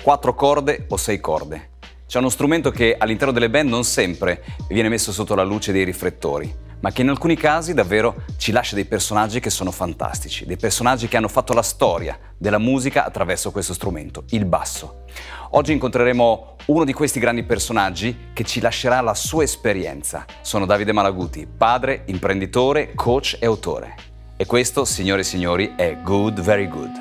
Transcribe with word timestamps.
Quattro 0.00 0.32
corde 0.32 0.86
o 0.88 0.96
sei 0.96 1.18
corde. 1.18 1.70
C'è 2.06 2.18
uno 2.18 2.28
strumento 2.28 2.70
che 2.70 2.94
all'interno 2.96 3.32
delle 3.32 3.50
band 3.50 3.68
non 3.68 3.82
sempre 3.82 4.44
viene 4.68 4.88
messo 4.88 5.10
sotto 5.10 5.34
la 5.34 5.42
luce 5.42 5.72
dei 5.72 5.82
riflettori, 5.82 6.54
ma 6.82 6.92
che 6.92 7.02
in 7.02 7.08
alcuni 7.08 7.34
casi 7.34 7.74
davvero 7.74 8.22
ci 8.36 8.52
lascia 8.52 8.76
dei 8.76 8.84
personaggi 8.84 9.40
che 9.40 9.50
sono 9.50 9.72
fantastici, 9.72 10.46
dei 10.46 10.56
personaggi 10.56 11.08
che 11.08 11.16
hanno 11.16 11.26
fatto 11.26 11.52
la 11.52 11.62
storia 11.62 12.16
della 12.38 12.58
musica 12.58 13.04
attraverso 13.04 13.50
questo 13.50 13.74
strumento, 13.74 14.22
il 14.28 14.44
basso. 14.44 15.06
Oggi 15.50 15.72
incontreremo 15.72 16.56
uno 16.66 16.84
di 16.84 16.92
questi 16.92 17.18
grandi 17.18 17.42
personaggi 17.42 18.28
che 18.32 18.44
ci 18.44 18.60
lascerà 18.60 19.00
la 19.00 19.14
sua 19.14 19.42
esperienza. 19.42 20.24
Sono 20.42 20.64
Davide 20.64 20.92
Malaguti, 20.92 21.48
padre, 21.48 22.04
imprenditore, 22.06 22.94
coach 22.94 23.36
e 23.40 23.46
autore. 23.46 24.09
E 24.40 24.46
questo, 24.46 24.86
signore 24.86 25.20
e 25.20 25.24
signori, 25.24 25.74
è 25.76 25.98
Good 26.00 26.40
Very 26.40 26.66
Good. 26.66 26.92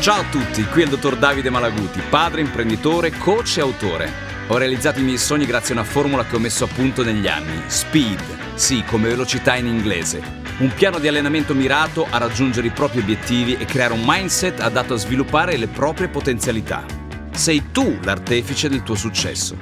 Ciao 0.00 0.20
a 0.22 0.24
tutti, 0.28 0.64
qui 0.64 0.80
è 0.80 0.84
il 0.86 0.90
dottor 0.90 1.16
Davide 1.16 1.50
Malaguti, 1.50 2.00
padre, 2.10 2.40
imprenditore, 2.40 3.12
coach 3.12 3.58
e 3.58 3.60
autore. 3.60 4.10
Ho 4.48 4.56
realizzato 4.56 4.98
i 4.98 5.04
miei 5.04 5.18
sogni 5.18 5.46
grazie 5.46 5.76
a 5.76 5.78
una 5.78 5.88
formula 5.88 6.24
che 6.24 6.34
ho 6.34 6.40
messo 6.40 6.64
a 6.64 6.68
punto 6.74 7.04
negli 7.04 7.28
anni. 7.28 7.62
Speed, 7.68 8.56
sì, 8.56 8.82
come 8.84 9.06
velocità 9.06 9.54
in 9.54 9.66
inglese. 9.66 10.20
Un 10.58 10.74
piano 10.74 10.98
di 10.98 11.06
allenamento 11.06 11.54
mirato 11.54 12.08
a 12.10 12.18
raggiungere 12.18 12.66
i 12.66 12.70
propri 12.70 12.98
obiettivi 12.98 13.56
e 13.56 13.66
creare 13.66 13.92
un 13.92 14.02
mindset 14.04 14.58
adatto 14.58 14.94
a 14.94 14.96
sviluppare 14.96 15.56
le 15.56 15.68
proprie 15.68 16.08
potenzialità. 16.08 16.99
Sei 17.40 17.70
tu 17.72 17.98
l'artefice 18.02 18.68
del 18.68 18.82
tuo 18.82 18.94
successo. 18.94 19.56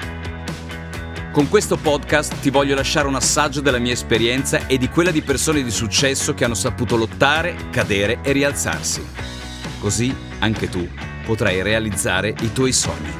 Con 1.30 1.48
questo 1.48 1.76
podcast 1.76 2.40
ti 2.40 2.50
voglio 2.50 2.74
lasciare 2.74 3.06
un 3.06 3.14
assaggio 3.14 3.60
della 3.60 3.78
mia 3.78 3.92
esperienza 3.92 4.66
e 4.66 4.78
di 4.78 4.88
quella 4.88 5.12
di 5.12 5.22
persone 5.22 5.62
di 5.62 5.70
successo 5.70 6.34
che 6.34 6.44
hanno 6.44 6.54
saputo 6.54 6.96
lottare, 6.96 7.68
cadere 7.70 8.18
e 8.22 8.32
rialzarsi. 8.32 9.06
Così 9.78 10.12
anche 10.40 10.68
tu 10.68 10.88
potrai 11.24 11.62
realizzare 11.62 12.34
i 12.40 12.52
tuoi 12.52 12.72
sogni. 12.72 13.12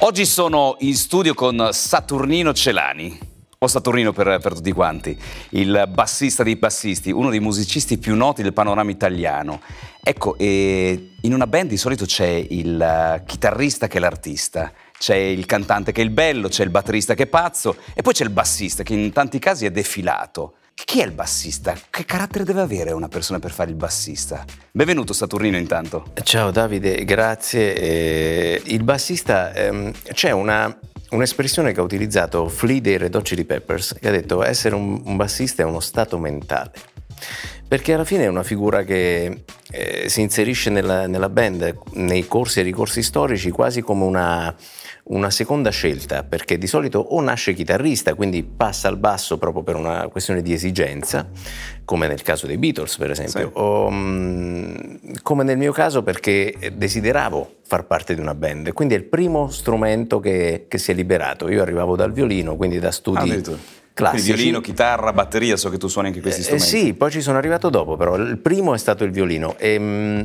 Oggi 0.00 0.26
sono 0.26 0.74
in 0.80 0.96
studio 0.96 1.34
con 1.34 1.68
Saturnino 1.70 2.52
Celani, 2.52 3.16
o 3.64 3.68
Saturnino 3.68 4.12
per, 4.12 4.38
per, 4.40 4.54
tutti 4.54 4.72
quanti, 4.72 5.16
il 5.50 5.88
bassista 5.92 6.42
dei 6.42 6.56
bassisti, 6.56 7.10
uno 7.10 7.30
dei 7.30 7.40
musicisti 7.40 7.98
più 7.98 8.14
noti 8.14 8.42
del 8.42 8.52
panorama 8.52 8.90
italiano. 8.90 9.60
Ecco, 10.02 10.36
in 10.38 11.32
una 11.32 11.46
band 11.46 11.68
di 11.68 11.76
solito 11.76 12.04
c'è 12.04 12.46
il 12.48 13.22
chitarrista 13.26 13.88
che 13.88 13.96
è 13.96 14.00
l'artista, 14.00 14.72
c'è 14.98 15.16
il 15.16 15.46
cantante 15.46 15.92
che 15.92 16.00
è 16.00 16.04
il 16.04 16.10
bello, 16.10 16.48
c'è 16.48 16.62
il 16.62 16.70
batterista 16.70 17.14
che 17.14 17.24
è 17.24 17.26
pazzo 17.26 17.76
e 17.94 18.02
poi 18.02 18.12
c'è 18.12 18.24
il 18.24 18.30
bassista 18.30 18.82
che 18.82 18.94
in 18.94 19.12
tanti 19.12 19.38
casi 19.38 19.66
è 19.66 19.70
defilato. 19.70 20.56
Chi 20.74 21.00
è 21.00 21.04
il 21.04 21.12
bassista? 21.12 21.74
Che 21.88 22.04
carattere 22.04 22.44
deve 22.44 22.60
avere 22.60 22.92
una 22.92 23.08
persona 23.08 23.38
per 23.38 23.52
fare 23.52 23.70
il 23.70 23.76
bassista? 23.76 24.44
Benvenuto 24.72 25.12
Saturnino 25.12 25.56
intanto. 25.56 26.12
Ciao 26.22 26.50
Davide, 26.50 27.04
grazie. 27.04 27.74
Eh, 27.74 28.62
il 28.64 28.82
bassista, 28.82 29.52
ehm, 29.52 29.92
c'è 30.12 30.32
una, 30.32 30.76
un'espressione 31.14 31.72
che 31.72 31.80
ha 31.80 31.82
utilizzato 31.82 32.48
Flea 32.48 32.80
dei 32.80 32.98
Red 32.98 33.14
Hot 33.14 33.24
Chili 33.24 33.44
Peppers, 33.44 33.96
che 34.00 34.08
ha 34.08 34.10
detto 34.10 34.42
essere 34.42 34.74
un, 34.74 35.00
un 35.04 35.16
bassista 35.16 35.62
è 35.62 35.66
uno 35.66 35.80
stato 35.80 36.18
mentale. 36.18 36.72
Perché 37.66 37.94
alla 37.94 38.04
fine 38.04 38.24
è 38.24 38.28
una 38.28 38.42
figura 38.42 38.82
che 38.82 39.44
eh, 39.70 40.08
si 40.08 40.20
inserisce 40.20 40.70
nella, 40.70 41.06
nella 41.06 41.28
band, 41.28 41.76
nei 41.92 42.26
corsi 42.26 42.60
e 42.60 42.62
ricorsi 42.62 43.02
storici, 43.02 43.50
quasi 43.50 43.80
come 43.80 44.04
una 44.04 44.54
una 45.06 45.30
seconda 45.30 45.68
scelta, 45.68 46.22
perché 46.22 46.56
di 46.56 46.66
solito 46.66 46.98
o 46.98 47.20
nasce 47.20 47.52
chitarrista, 47.52 48.14
quindi 48.14 48.42
passa 48.42 48.88
al 48.88 48.96
basso 48.96 49.36
proprio 49.36 49.62
per 49.62 49.76
una 49.76 50.08
questione 50.08 50.40
di 50.40 50.52
esigenza, 50.52 51.28
come 51.84 52.06
nel 52.06 52.22
caso 52.22 52.46
dei 52.46 52.56
Beatles 52.56 52.96
per 52.96 53.10
esempio, 53.10 53.48
sì. 53.48 53.50
o 53.52 53.90
mm, 53.90 54.74
come 55.20 55.44
nel 55.44 55.58
mio 55.58 55.72
caso 55.72 56.02
perché 56.02 56.54
desideravo 56.72 57.56
far 57.66 57.84
parte 57.84 58.14
di 58.14 58.20
una 58.20 58.34
band, 58.34 58.72
quindi 58.72 58.94
è 58.94 58.96
il 58.96 59.04
primo 59.04 59.50
strumento 59.50 60.20
che, 60.20 60.64
che 60.68 60.78
si 60.78 60.92
è 60.92 60.94
liberato. 60.94 61.50
Io 61.50 61.60
arrivavo 61.60 61.96
dal 61.96 62.12
violino, 62.12 62.56
quindi 62.56 62.78
da 62.78 62.90
studi... 62.90 63.30
Ah, 63.30 63.82
Classici. 63.94 64.24
Quindi 64.24 64.42
violino, 64.42 64.60
chitarra, 64.60 65.12
batteria, 65.12 65.56
so 65.56 65.70
che 65.70 65.78
tu 65.78 65.86
suoni 65.86 66.08
anche 66.08 66.20
questi 66.20 66.40
eh, 66.40 66.42
strumenti. 66.42 66.74
Eh, 66.74 66.80
sì, 66.80 66.94
poi 66.94 67.12
ci 67.12 67.20
sono 67.20 67.38
arrivato 67.38 67.70
dopo, 67.70 67.96
però 67.96 68.16
il 68.16 68.38
primo 68.38 68.74
è 68.74 68.78
stato 68.78 69.04
il 69.04 69.12
violino 69.12 69.54
e 69.56 69.78
mh, 69.78 69.84
mm, 69.84 70.20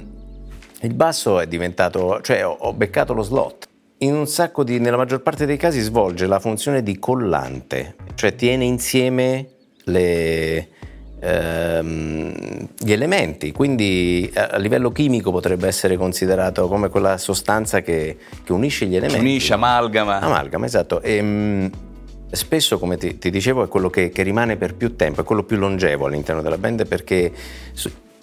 il 0.81 0.93
basso 0.95 1.39
è 1.39 1.45
diventato, 1.45 2.19
cioè 2.21 2.43
ho, 2.47 2.49
ho 2.49 2.73
beccato 2.73 3.13
lo 3.13 3.21
slot 3.21 3.68
in 3.99 4.13
un 4.13 4.27
sacco 4.27 4.63
di, 4.63 4.79
nella 4.79 4.97
maggior 4.97 5.21
parte 5.21 5.45
dei 5.45 5.57
casi 5.57 5.79
svolge 5.81 6.25
la 6.25 6.39
funzione 6.39 6.83
di 6.83 6.99
collante, 6.99 7.95
cioè 8.15 8.35
tiene 8.35 8.63
insieme 8.63 9.47
le, 9.85 10.69
ehm, 11.19 12.67
gli 12.77 12.91
elementi, 12.91 13.51
quindi 13.51 14.31
a, 14.35 14.47
a, 14.47 14.57
livello 14.57 14.91
chimico 14.91 15.31
potrebbe 15.31 15.67
essere 15.67 15.97
considerato 15.97 16.67
come 16.67 16.89
quella 16.89 17.17
sostanza 17.17 17.81
che, 17.81 18.17
che 18.43 18.51
unisce 18.51 18.85
gli 18.85 18.95
elementi. 18.95 19.19
Unisce, 19.19 19.53
amalgama. 19.53 20.19
Amalgama, 20.19 20.65
esatto. 20.65 21.01
E, 21.01 21.15
ehm, 21.15 21.69
spesso, 22.31 22.79
come 22.79 22.95
ti, 22.97 23.17
ti, 23.17 23.29
dicevo, 23.29 23.63
è 23.63 23.67
quello 23.67 23.89
che, 23.89 24.09
che, 24.09 24.23
rimane 24.23 24.55
per 24.55 24.75
più 24.75 24.95
tempo, 24.95 25.21
è 25.21 25.23
quello 25.25 25.43
più 25.43 25.57
longevo 25.57 26.05
all'interno 26.05 26.41
della 26.41 26.57
band 26.57 26.87
perché 26.87 27.31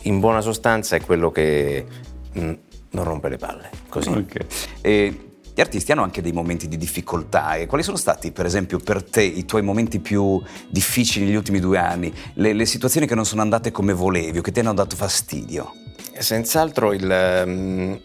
in 0.03 0.21
buona 0.21 0.41
sostanza 0.41 0.97
è 0.97 1.01
quello 1.01 1.31
che 1.31 1.85
mh, 2.33 2.41
mm, 2.41 2.53
non 2.93 3.05
rompe 3.05 3.29
le 3.29 3.37
palle. 3.37 3.71
Così. 3.89 4.09
Okay. 4.09 4.47
E 4.81 5.26
gli 5.57 5.63
artisti 5.63 5.91
hanno 5.91 6.03
anche 6.03 6.21
dei 6.21 6.33
momenti 6.33 6.69
di 6.69 6.77
difficoltà 6.77 7.55
e 7.55 7.65
quali 7.65 7.83
sono 7.83 7.97
stati 7.97 8.31
per 8.31 8.45
esempio 8.45 8.79
per 8.79 9.03
te 9.03 9.23
i 9.23 9.47
tuoi 9.47 9.63
momenti 9.63 10.01
più 10.01 10.39
difficili 10.69 11.25
negli 11.25 11.35
ultimi 11.35 11.61
due 11.61 11.79
anni, 11.79 12.13
le, 12.35 12.53
le 12.53 12.67
situazioni 12.67 13.07
che 13.07 13.15
non 13.15 13.25
sono 13.25 13.41
andate 13.41 13.71
come 13.71 13.95
volevi 13.95 14.37
o 14.37 14.43
che 14.43 14.53
ti 14.53 14.61
hanno 14.61 14.75
dato 14.75 14.97
fastidio? 14.97 15.73
Senz'altro 16.19 16.93
il, 16.93 17.43
um, 17.47 17.99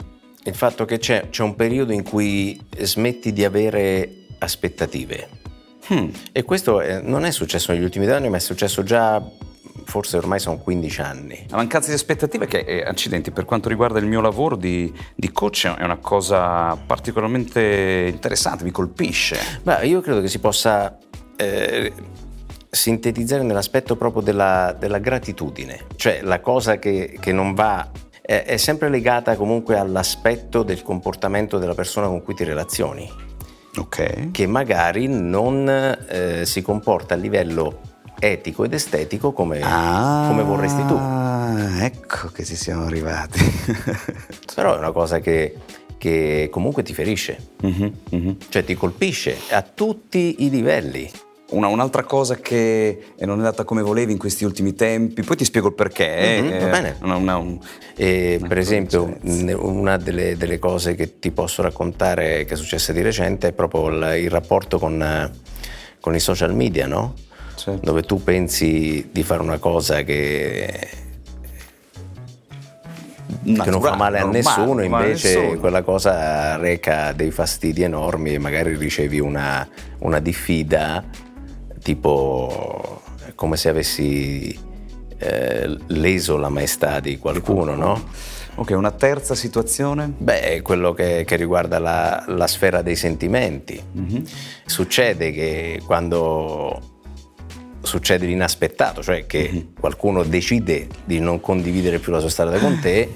il 0.45 0.55
fatto 0.55 0.85
che 0.85 0.97
c'è, 0.97 1.27
c'è, 1.29 1.43
un 1.43 1.55
periodo 1.55 1.91
in 1.91 2.03
cui 2.03 2.57
smetti 2.77 3.33
di 3.33 3.43
avere 3.43 4.27
aspettative. 4.37 5.27
Hmm. 5.89 6.07
E 6.31 6.43
questo 6.43 6.79
è, 6.79 7.01
non 7.01 7.25
è 7.25 7.31
successo 7.31 7.73
negli 7.73 7.83
ultimi 7.83 8.05
due 8.05 8.15
anni, 8.15 8.29
ma 8.29 8.37
è 8.37 8.39
successo 8.39 8.81
già 8.83 9.21
forse 9.85 10.17
ormai 10.17 10.39
sono 10.39 10.57
15 10.57 11.01
anni. 11.01 11.45
La 11.49 11.57
mancanza 11.57 11.89
di 11.89 11.95
aspettative 11.95 12.47
che, 12.47 12.59
eh, 12.59 12.83
accidenti, 12.83 13.31
per 13.31 13.45
quanto 13.45 13.69
riguarda 13.69 13.99
il 13.99 14.05
mio 14.05 14.21
lavoro 14.21 14.55
di, 14.55 14.91
di, 15.15 15.31
coach 15.31 15.67
è 15.67 15.83
una 15.83 15.97
cosa 15.97 16.75
particolarmente 16.75 18.09
interessante, 18.11 18.63
mi 18.63 18.71
colpisce. 18.71 19.37
Beh, 19.63 19.85
io 19.85 20.01
credo 20.01 20.21
che 20.21 20.27
si 20.27 20.39
possa 20.39 20.97
eh, 21.35 21.91
sintetizzare 22.69 23.43
nell'aspetto 23.43 23.95
proprio 23.95 24.21
della, 24.21 24.75
della, 24.77 24.99
gratitudine, 24.99 25.87
cioè 25.95 26.21
la 26.21 26.39
cosa 26.39 26.79
che, 26.79 27.17
che 27.19 27.33
non 27.33 27.53
va 27.53 27.89
è, 28.21 28.43
è 28.45 28.57
sempre 28.57 28.89
legata 28.89 29.35
comunque 29.35 29.77
all'aspetto 29.77 30.63
del 30.63 30.81
comportamento 30.81 31.57
della 31.57 31.75
persona 31.75 32.07
con 32.07 32.23
cui 32.23 32.33
ti 32.33 32.43
relazioni. 32.43 33.29
Okay. 33.73 34.31
Che 34.31 34.47
magari 34.47 35.07
non 35.07 35.67
eh, 35.69 36.45
si 36.45 36.61
comporta 36.61 37.13
a 37.13 37.17
livello 37.17 37.90
etico 38.21 38.63
ed 38.63 38.73
estetico 38.73 39.33
come, 39.33 39.59
ah, 39.63 40.25
come 40.27 40.43
vorresti 40.43 40.85
tu. 40.85 40.97
Ecco 41.83 42.29
che 42.29 42.45
ci 42.45 42.55
siamo 42.55 42.85
arrivati. 42.85 43.39
Però 44.53 44.75
è 44.75 44.77
una 44.77 44.91
cosa 44.91 45.19
che, 45.19 45.55
che 45.97 46.47
comunque 46.51 46.83
ti 46.83 46.93
ferisce, 46.93 47.37
uh-huh, 47.61 47.93
uh-huh. 48.11 48.37
cioè 48.49 48.63
ti 48.63 48.75
colpisce 48.75 49.35
a 49.49 49.61
tutti 49.63 50.35
i 50.39 50.49
livelli. 50.49 51.09
Una, 51.49 51.67
un'altra 51.67 52.03
cosa 52.03 52.35
che 52.37 53.07
non 53.19 53.31
è 53.31 53.37
andata 53.39 53.65
come 53.65 53.81
volevi 53.81 54.13
in 54.13 54.17
questi 54.17 54.45
ultimi 54.45 54.73
tempi, 54.73 55.21
poi 55.21 55.35
ti 55.35 55.43
spiego 55.43 55.67
il 55.67 55.73
perché. 55.73 56.39
Mm-hmm, 56.41 56.53
eh, 56.53 56.59
va 56.59 56.69
bene. 56.69 56.97
Una, 57.01 57.15
una, 57.15 57.37
un, 57.37 57.59
e, 57.95 58.39
per 58.47 58.57
esempio, 58.57 59.17
una 59.21 59.97
delle, 59.97 60.37
delle, 60.37 60.59
cose 60.59 60.95
che 60.95 61.19
ti 61.19 61.31
posso 61.31 61.61
raccontare 61.61 62.45
che 62.45 62.53
è 62.53 62.55
successa 62.55 62.93
di 62.93 63.01
recente 63.01 63.49
è 63.49 63.51
proprio 63.51 63.89
il, 63.89 64.23
il 64.23 64.29
rapporto 64.29 64.79
con, 64.79 65.29
con 65.99 66.15
i 66.15 66.19
social 66.21 66.55
media, 66.55 66.87
no? 66.87 67.15
Certo. 67.61 67.85
dove 67.85 68.01
tu 68.01 68.23
pensi 68.23 69.09
di 69.11 69.23
fare 69.23 69.41
una 69.43 69.59
cosa 69.59 70.01
che, 70.01 70.89
Naturale, 73.43 73.63
che 73.63 73.69
non 73.69 73.81
fa 73.81 73.95
male 73.95 74.17
a 74.17 74.23
normale, 74.23 74.41
nessuno, 74.41 74.81
invece 74.83 75.39
nessuno. 75.39 75.59
quella 75.59 75.81
cosa 75.83 76.57
reca 76.57 77.11
dei 77.13 77.29
fastidi 77.31 77.83
enormi 77.83 78.33
e 78.33 78.39
magari 78.39 78.75
ricevi 78.75 79.19
una, 79.19 79.67
una 79.99 80.19
diffida 80.19 81.03
tipo 81.83 83.01
come 83.35 83.57
se 83.57 83.69
avessi 83.69 84.57
eh, 85.17 85.77
leso 85.87 86.37
la 86.37 86.49
maestà 86.49 86.99
di 86.99 87.17
qualcuno, 87.17 87.75
no? 87.75 88.03
Ok, 88.55 88.71
una 88.71 88.91
terza 88.91 89.33
situazione? 89.33 90.11
Beh, 90.15 90.61
quello 90.61 90.93
che, 90.93 91.23
che 91.25 91.35
riguarda 91.35 91.79
la, 91.79 92.23
la, 92.27 92.47
sfera 92.47 92.81
dei 92.81 92.95
sentimenti. 92.95 93.81
Mm-hmm. 93.97 94.23
Succede 94.65 95.31
che 95.31 95.81
quando 95.85 97.00
succede 97.81 98.25
l'inaspettato, 98.25 99.01
cioè 99.01 99.25
che 99.25 99.49
mm-hmm. 99.51 99.65
qualcuno 99.79 100.23
decide 100.23 100.87
di 101.03 101.19
non 101.19 101.39
condividere 101.41 101.99
più 101.99 102.11
la 102.11 102.19
sua 102.19 102.29
strada 102.29 102.57
con 102.59 102.79
te, 102.79 103.09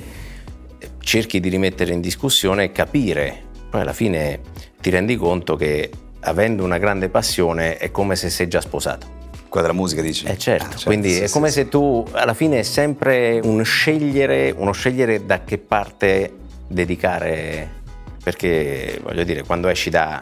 cerchi 1.00 1.40
di 1.40 1.50
rimettere 1.50 1.94
in 1.94 2.02
discussione 2.02 2.66
e 2.66 2.72
capire 2.72 3.44
poi 3.76 3.82
alla 3.82 3.94
fine 3.94 4.40
ti 4.80 4.90
rendi 4.90 5.18
conto 5.18 5.56
che 5.58 5.90
avendo 6.22 6.64
una 6.64 6.78
grande 6.78 7.10
passione 7.10 7.78
è 7.78 7.92
come 7.92 8.16
se 8.16 8.30
sei 8.30 8.48
già 8.48 8.62
sposato. 8.62 9.14
Quella 9.50 9.68
della 9.68 9.78
musica 9.78 10.02
dici? 10.02 10.26
Eh 10.26 10.38
certo, 10.38 10.66
ah, 10.66 10.70
certo 10.70 10.86
quindi 10.86 11.12
sì, 11.12 11.22
è 11.22 11.30
come 11.30 11.50
sì, 11.50 11.56
se 11.56 11.68
tu 11.68 12.06
alla 12.12 12.34
fine 12.34 12.60
è 12.60 12.64
sempre 12.64 13.40
un 13.44 13.64
scegliere, 13.64 14.54
uno 14.56 14.72
scegliere 14.72 15.26
da 15.26 15.44
che 15.44 15.58
parte 15.58 16.32
dedicare, 16.68 17.70
perché 18.24 19.00
voglio 19.04 19.24
dire, 19.24 19.44
quando 19.44 19.68
esci 19.68 19.90
da 19.90 20.22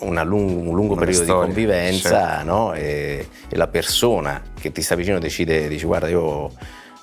lung- 0.00 0.66
un 0.66 0.74
lungo 0.74 0.92
una 0.92 1.04
periodo 1.04 1.24
storia, 1.24 1.46
di 1.46 1.52
convivenza 1.52 2.08
certo. 2.08 2.44
no? 2.44 2.72
e, 2.74 3.26
e, 3.48 3.56
la 3.56 3.68
persona 3.68 4.42
che 4.58 4.72
ti 4.72 4.82
sta 4.82 4.94
vicino 4.94 5.18
decide, 5.18 5.68
dici 5.68 5.84
guarda 5.84 6.08
io 6.08 6.50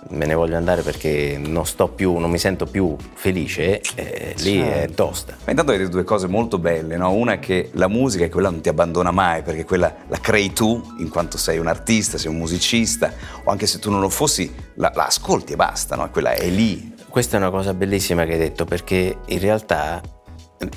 me 0.09 0.25
ne 0.25 0.33
voglio 0.33 0.55
andare 0.55 0.81
perché 0.81 1.37
non 1.37 1.65
sto 1.65 1.89
più, 1.89 2.17
non 2.17 2.29
mi 2.29 2.37
sento 2.37 2.65
più 2.65 2.95
felice, 3.13 3.81
eh, 3.95 4.33
lì 4.39 4.57
certo. 4.57 4.91
è 4.91 4.95
tosta. 4.95 5.35
Ma 5.43 5.51
intanto 5.51 5.71
hai 5.71 5.77
detto 5.77 5.89
due 5.89 6.03
cose 6.03 6.27
molto 6.27 6.57
belle, 6.57 6.95
no? 6.95 7.11
Una 7.11 7.33
è 7.33 7.39
che 7.39 7.69
la 7.73 7.87
musica 7.87 8.25
è 8.25 8.29
quella 8.29 8.49
non 8.49 8.61
ti 8.61 8.69
abbandona 8.69 9.11
mai, 9.11 9.41
perché 9.41 9.65
quella 9.65 9.93
la 10.07 10.17
crei 10.19 10.53
tu, 10.53 10.81
in 10.99 11.09
quanto 11.09 11.37
sei 11.37 11.57
un 11.57 11.67
artista, 11.67 12.17
sei 12.17 12.31
un 12.31 12.37
musicista, 12.37 13.13
o 13.43 13.51
anche 13.51 13.67
se 13.67 13.79
tu 13.79 13.91
non 13.91 13.99
lo 13.99 14.09
fossi, 14.09 14.51
la, 14.75 14.91
la 14.95 15.07
ascolti 15.07 15.53
e 15.53 15.55
basta, 15.55 15.95
no? 15.95 16.09
Quella 16.09 16.31
è 16.31 16.47
lì. 16.47 16.95
Questa 17.09 17.35
è 17.35 17.39
una 17.39 17.49
cosa 17.49 17.73
bellissima 17.73 18.23
che 18.23 18.33
hai 18.33 18.39
detto, 18.39 18.65
perché 18.65 19.17
in 19.25 19.39
realtà 19.39 20.01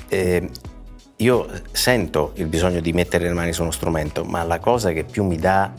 eh, 0.09 0.49
io 1.23 1.47
sento 1.71 2.33
il 2.35 2.47
bisogno 2.47 2.81
di 2.81 2.91
mettere 2.91 3.27
le 3.27 3.33
mani 3.33 3.53
su 3.53 3.61
uno 3.61 3.71
strumento, 3.71 4.25
ma 4.25 4.43
la 4.43 4.59
cosa 4.59 4.91
che 4.91 5.05
più 5.05 5.23
mi 5.23 5.37
dà 5.37 5.71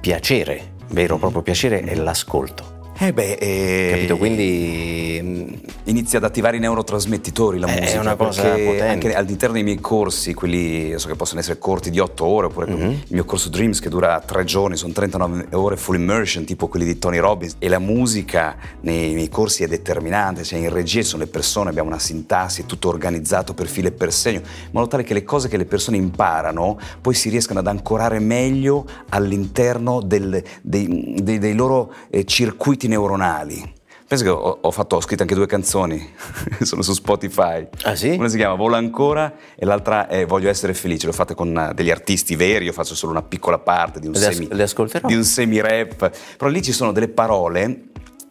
piacere 0.00 0.76
vero 0.90 1.16
proprio 1.16 1.42
piacere 1.42 1.80
è 1.80 1.94
l'ascolto. 1.94 2.77
Eh 3.00 3.12
beh, 3.12 3.34
eh, 3.34 3.90
capito? 3.92 4.16
Quindi 4.16 5.20
mm, 5.22 5.52
inizia 5.84 6.18
ad 6.18 6.24
attivare 6.24 6.56
i 6.56 6.60
neurotrasmettitori 6.60 7.60
la 7.60 7.68
musica. 7.68 7.92
È 7.92 7.98
una 7.98 8.16
cosa 8.16 8.42
potente. 8.42 8.86
Anche 8.88 9.14
all'interno 9.14 9.54
dei 9.54 9.62
miei 9.62 9.78
corsi, 9.78 10.34
quelli 10.34 10.92
so 10.98 11.06
che 11.06 11.14
possono 11.14 11.38
essere 11.38 11.58
corti 11.58 11.90
di 11.90 12.00
8 12.00 12.24
ore, 12.24 12.46
oppure 12.46 12.66
mm-hmm. 12.72 12.90
il 12.90 13.06
mio 13.10 13.24
corso 13.24 13.50
Dreams 13.50 13.78
che 13.78 13.88
dura 13.88 14.18
3 14.18 14.42
giorni, 14.42 14.76
sono 14.76 14.92
39 14.92 15.46
ore 15.52 15.76
full 15.76 15.94
immersion, 15.94 16.44
tipo 16.44 16.66
quelli 16.66 16.84
di 16.84 16.98
Tony 16.98 17.18
Robbins. 17.18 17.54
E 17.60 17.68
la 17.68 17.78
musica 17.78 18.56
nei 18.80 19.14
miei 19.14 19.28
corsi 19.28 19.62
è 19.62 19.68
determinante, 19.68 20.42
cioè 20.42 20.58
in 20.58 20.72
regia 20.72 21.02
sono 21.02 21.22
le 21.22 21.28
persone, 21.28 21.70
abbiamo 21.70 21.90
una 21.90 22.00
sintassi, 22.00 22.62
è 22.62 22.66
tutto 22.66 22.88
organizzato 22.88 23.54
per 23.54 23.68
filo 23.68 23.86
e 23.86 23.92
per 23.92 24.12
segno, 24.12 24.40
in 24.40 24.70
modo 24.72 24.88
tale 24.88 25.04
che 25.04 25.14
le 25.14 25.22
cose 25.22 25.46
che 25.46 25.56
le 25.56 25.66
persone 25.66 25.96
imparano 25.96 26.76
poi 27.00 27.14
si 27.14 27.28
riescano 27.28 27.60
ad 27.60 27.68
ancorare 27.68 28.18
meglio 28.18 28.84
all'interno 29.10 30.00
del, 30.00 30.42
dei, 30.62 31.14
dei, 31.22 31.38
dei, 31.38 31.54
loro 31.54 31.92
eh, 32.10 32.24
circuiti 32.24 32.87
neuronali. 32.88 33.76
Penso 34.08 34.24
che 34.24 34.30
ho, 34.30 34.58
ho, 34.62 34.70
fatto, 34.70 34.96
ho 34.96 35.02
scritto 35.02 35.20
anche 35.20 35.34
due 35.34 35.46
canzoni, 35.46 36.14
sono 36.62 36.80
su 36.80 36.94
Spotify. 36.94 37.68
Ah 37.82 37.94
sì? 37.94 38.16
Una 38.18 38.28
si 38.28 38.38
chiama 38.38 38.54
Vola 38.54 38.78
ancora 38.78 39.34
e 39.54 39.66
l'altra 39.66 40.08
è 40.08 40.24
Voglio 40.24 40.48
essere 40.48 40.72
felice. 40.72 41.04
L'ho 41.04 41.12
fatta 41.12 41.34
con 41.34 41.54
eh, 41.54 41.74
degli 41.74 41.90
artisti 41.90 42.34
veri, 42.34 42.64
io 42.64 42.72
faccio 42.72 42.94
solo 42.94 43.12
una 43.12 43.22
piccola 43.22 43.58
parte 43.58 44.00
di 44.00 44.06
un, 44.06 44.14
le 44.14 44.18
semi, 44.18 44.48
as- 44.50 45.00
di 45.06 45.14
un 45.14 45.24
semi-rap. 45.24 46.10
Però 46.38 46.50
lì 46.50 46.62
ci 46.62 46.72
sono 46.72 46.92
delle 46.92 47.08
parole 47.08 47.88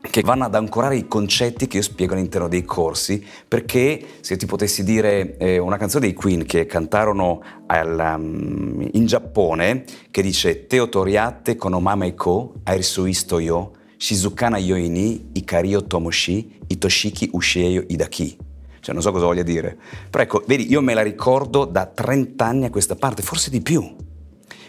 che 0.09 0.21
vanno 0.21 0.45
ad 0.45 0.55
ancorare 0.55 0.95
i 0.95 1.07
concetti 1.07 1.67
che 1.67 1.77
io 1.77 1.83
spiego 1.83 2.13
all'interno 2.13 2.47
dei 2.47 2.63
corsi, 2.63 3.23
perché 3.47 4.03
se 4.21 4.35
ti 4.35 4.47
potessi 4.47 4.83
dire 4.83 5.37
eh, 5.37 5.59
una 5.59 5.77
canzone 5.77 6.05
dei 6.05 6.15
Queen 6.15 6.45
che 6.45 6.65
cantarono 6.65 7.41
al, 7.67 8.15
um, 8.17 8.87
in 8.93 9.05
Giappone, 9.05 9.83
che 10.09 10.23
dice 10.23 10.65
Teo 10.65 10.89
Toriate 10.89 11.55
con 11.55 11.73
Omama 11.73 12.05
e 12.05 12.15
Ko, 12.15 12.55
Airsu 12.63 13.05
Isto 13.05 13.39
Yo, 13.39 13.73
Shizukana 13.97 14.57
Yoini, 14.57 15.29
Ikario 15.33 15.81
Tomoshi, 15.85 16.59
Itoshiki 16.67 17.29
Ushieyo 17.33 17.83
Idaki. 17.87 18.37
Cioè, 18.79 18.93
non 18.93 19.03
so 19.03 19.11
cosa 19.11 19.25
voglia 19.25 19.43
dire. 19.43 19.77
Però 20.09 20.23
ecco, 20.23 20.43
vedi, 20.45 20.69
io 20.69 20.81
me 20.81 20.93
la 20.93 21.01
ricordo 21.01 21.65
da 21.65 21.85
30 21.85 22.45
anni 22.45 22.65
a 22.65 22.69
questa 22.69 22.95
parte, 22.95 23.21
forse 23.21 23.49
di 23.49 23.61
più. 23.61 23.95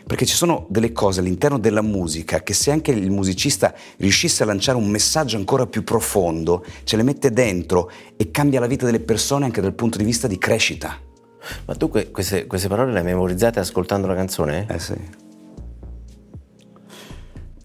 Perché 0.06 0.25
ci 0.25 0.34
sono 0.34 0.66
delle 0.70 0.90
cose 0.90 1.20
all'interno 1.20 1.58
della 1.58 1.82
musica 1.82 2.42
che 2.42 2.54
se 2.54 2.70
anche 2.70 2.92
il 2.92 3.10
musicista 3.10 3.75
riuscisse 3.98 4.42
a 4.42 4.46
lanciare 4.46 4.78
un 4.78 4.88
messaggio 4.88 5.36
ancora 5.36 5.66
più 5.66 5.84
profondo, 5.84 6.64
ce 6.84 6.96
le 6.96 7.02
mette 7.02 7.31
dentro 7.31 7.90
e 8.16 8.31
cambia 8.31 8.58
la 8.58 8.66
vita 8.66 8.86
delle 8.86 9.00
persone 9.00 9.44
anche 9.44 9.60
dal 9.60 9.74
punto 9.74 9.98
di 9.98 10.04
vista 10.04 10.26
di 10.26 10.38
crescita. 10.38 10.98
Ma 11.66 11.74
tu 11.74 11.90
queste, 11.90 12.46
queste 12.46 12.69
parole 12.69 12.92
le 12.92 13.00
hai 13.00 13.04
memorizzate 13.04 13.60
ascoltando 13.60 14.06
la 14.06 14.14
canzone? 14.14 14.66
Eh 14.69 14.78
sì. 14.78 15.18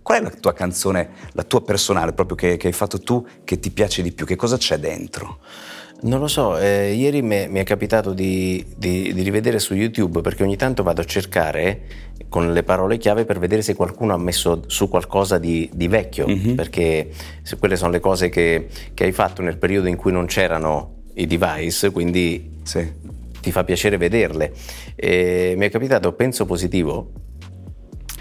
Qual 0.04 0.20
è 0.20 0.22
la 0.22 0.30
tua 0.30 0.54
canzone, 0.54 1.10
la 1.32 1.44
tua 1.44 1.62
personale, 1.64 2.12
proprio 2.12 2.36
che, 2.36 2.58
che 2.58 2.68
hai 2.68 2.74
fatto 2.74 3.00
tu, 3.00 3.26
che 3.46 3.58
ti 3.60 3.72
piace 3.72 4.02
di 4.02 4.12
più? 4.12 4.26
Che 4.26 4.36
cosa 4.36 4.58
c'è 4.58 4.78
dentro? 4.78 5.40
Non 6.02 6.20
lo 6.20 6.28
so, 6.28 6.58
eh, 6.58 6.92
ieri 6.92 7.22
mi, 7.22 7.48
mi, 7.48 7.60
è 7.60 7.64
capitato 7.64 8.12
di, 8.12 8.66
di, 8.76 9.14
di, 9.14 9.22
rivedere 9.22 9.58
su 9.60 9.74
YouTube 9.74 10.20
perché 10.20 10.44
ogni 10.44 10.58
tanto 10.58 10.84
vado 10.84 11.00
a 11.00 11.06
cercare 11.06 11.84
con 12.28 12.52
le 12.52 12.64
parole 12.64 12.98
chiave 12.98 13.24
per 13.24 13.40
vedere 13.40 13.62
se 13.62 13.74
qualcuno 13.74 14.14
ha 14.14 14.18
messo 14.18 14.64
su 14.68 14.90
qualcosa 14.90 15.38
di, 15.38 15.70
di 15.74 15.88
vecchio, 15.88 16.28
mm-hmm. 16.28 16.56
perché 16.56 17.10
se 17.42 17.56
quelle 17.56 17.78
sono 17.78 17.92
le 17.92 18.02
cose 18.02 18.28
che, 18.28 18.68
che, 18.94 19.06
hai 19.06 19.14
fatto 19.14 19.42
nel 19.42 19.58
periodo 19.58 19.88
in 19.88 19.96
cui 19.96 20.12
non 20.12 20.26
c'erano 20.26 21.04
i 21.14 21.26
device, 21.26 21.92
quindi 21.92 22.60
sì. 22.64 22.86
ti 23.40 23.52
fa 23.54 23.64
piacere 23.64 23.96
vederle. 23.96 24.52
E 24.96 25.54
mi 25.56 25.68
è 25.68 25.70
capitato 25.70 26.12
Penso 26.12 26.44
Positivo, 26.44 27.12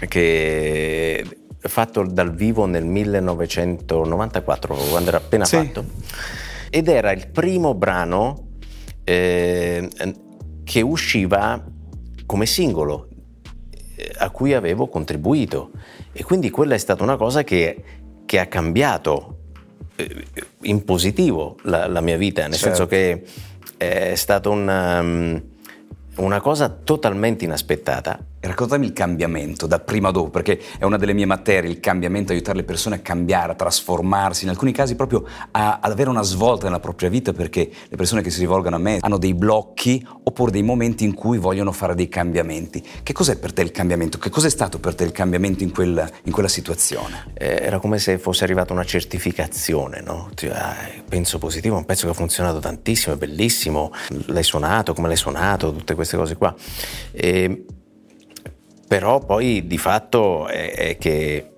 che 0.07 1.25
fatto 1.67 2.03
dal 2.03 2.33
vivo 2.33 2.65
nel 2.65 2.85
1994, 2.85 4.75
quando 4.75 5.09
era 5.09 5.17
appena 5.17 5.45
sì. 5.45 5.55
fatto, 5.57 5.85
ed 6.69 6.87
era 6.87 7.11
il 7.11 7.27
primo 7.27 7.73
brano 7.73 8.47
eh, 9.03 9.89
che 10.63 10.81
usciva 10.81 11.63
come 12.25 12.45
singolo 12.45 13.09
eh, 13.95 14.11
a 14.17 14.29
cui 14.29 14.53
avevo 14.53 14.87
contribuito 14.87 15.71
e 16.11 16.23
quindi 16.23 16.49
quella 16.49 16.75
è 16.75 16.77
stata 16.77 17.03
una 17.03 17.17
cosa 17.17 17.43
che, 17.43 17.83
che 18.25 18.39
ha 18.39 18.47
cambiato 18.47 19.37
eh, 19.95 20.25
in 20.61 20.83
positivo 20.83 21.57
la, 21.63 21.87
la, 21.87 22.01
mia 22.01 22.17
vita, 22.17 22.41
nel 22.43 22.53
certo. 22.53 22.67
senso 22.67 22.87
che 22.87 23.23
è 23.77 24.15
stata 24.15 24.49
una, 24.49 24.99
um, 24.99 25.41
una 26.15 26.41
cosa 26.41 26.69
totalmente 26.69 27.45
inaspettata 27.45 28.23
Raccontami 28.53 28.85
il 28.85 28.93
cambiamento 28.93 29.65
da 29.65 29.79
prima 29.79 30.09
a 30.09 30.11
dopo, 30.11 30.29
perché 30.29 30.61
è 30.77 30.83
una 30.83 30.97
delle 30.97 31.13
mie 31.13 31.25
materie, 31.25 31.71
il 31.71 31.79
cambiamento, 31.79 32.33
aiutare 32.33 32.57
le 32.57 32.63
persone 32.63 32.97
a 32.97 32.99
cambiare, 32.99 33.53
a 33.53 33.55
trasformarsi, 33.55 34.43
in 34.43 34.51
alcuni 34.51 34.71
casi 34.71 34.95
proprio 34.95 35.25
a, 35.49 35.79
ad 35.81 35.91
avere 35.91 36.11
una 36.11 36.21
svolta 36.21 36.65
nella 36.65 36.79
propria 36.79 37.09
vita, 37.09 37.33
perché 37.33 37.67
le 37.89 37.97
persone 37.97 38.21
che 38.21 38.29
si 38.29 38.39
rivolgono 38.41 38.75
a 38.75 38.79
me 38.79 38.99
hanno 39.01 39.17
dei 39.17 39.33
blocchi 39.33 40.05
oppure 40.25 40.51
dei 40.51 40.61
momenti 40.61 41.03
in 41.03 41.15
cui 41.15 41.39
vogliono 41.39 41.71
fare 41.71 41.95
dei 41.95 42.07
cambiamenti. 42.07 42.83
Che 43.01 43.11
cos'è 43.11 43.37
per 43.37 43.53
te 43.53 43.63
il 43.63 43.71
cambiamento? 43.71 44.19
Che 44.19 44.29
cos'è 44.29 44.49
stato 44.49 44.77
per 44.77 44.93
te 44.93 45.03
il 45.03 45.11
cambiamento 45.11 45.63
in, 45.63 45.71
quel, 45.71 46.07
in 46.25 46.31
quella 46.31 46.47
situazione? 46.47 47.31
Eh, 47.33 47.57
era 47.59 47.79
come 47.79 47.97
se 47.97 48.19
fosse 48.19 48.43
arrivata 48.43 48.71
una 48.71 48.85
certificazione, 48.85 50.01
no? 50.01 50.29
penso 51.09 51.39
positivo, 51.39 51.75
un 51.75 51.85
pezzo 51.85 52.05
che 52.05 52.11
ha 52.11 52.15
funzionato 52.15 52.59
tantissimo, 52.59 53.15
è 53.15 53.17
bellissimo, 53.17 53.91
l'hai 54.27 54.43
suonato, 54.43 54.93
come 54.93 55.07
l'hai 55.07 55.17
suonato, 55.17 55.73
tutte 55.73 55.95
queste 55.95 56.17
cose 56.17 56.37
qua. 56.37 56.53
E, 57.11 57.65
però 58.93 59.17
poi 59.17 59.65
di 59.65 59.79
fatto 59.79 60.45
è, 60.45 60.71
è 60.71 60.97
che 60.99 61.49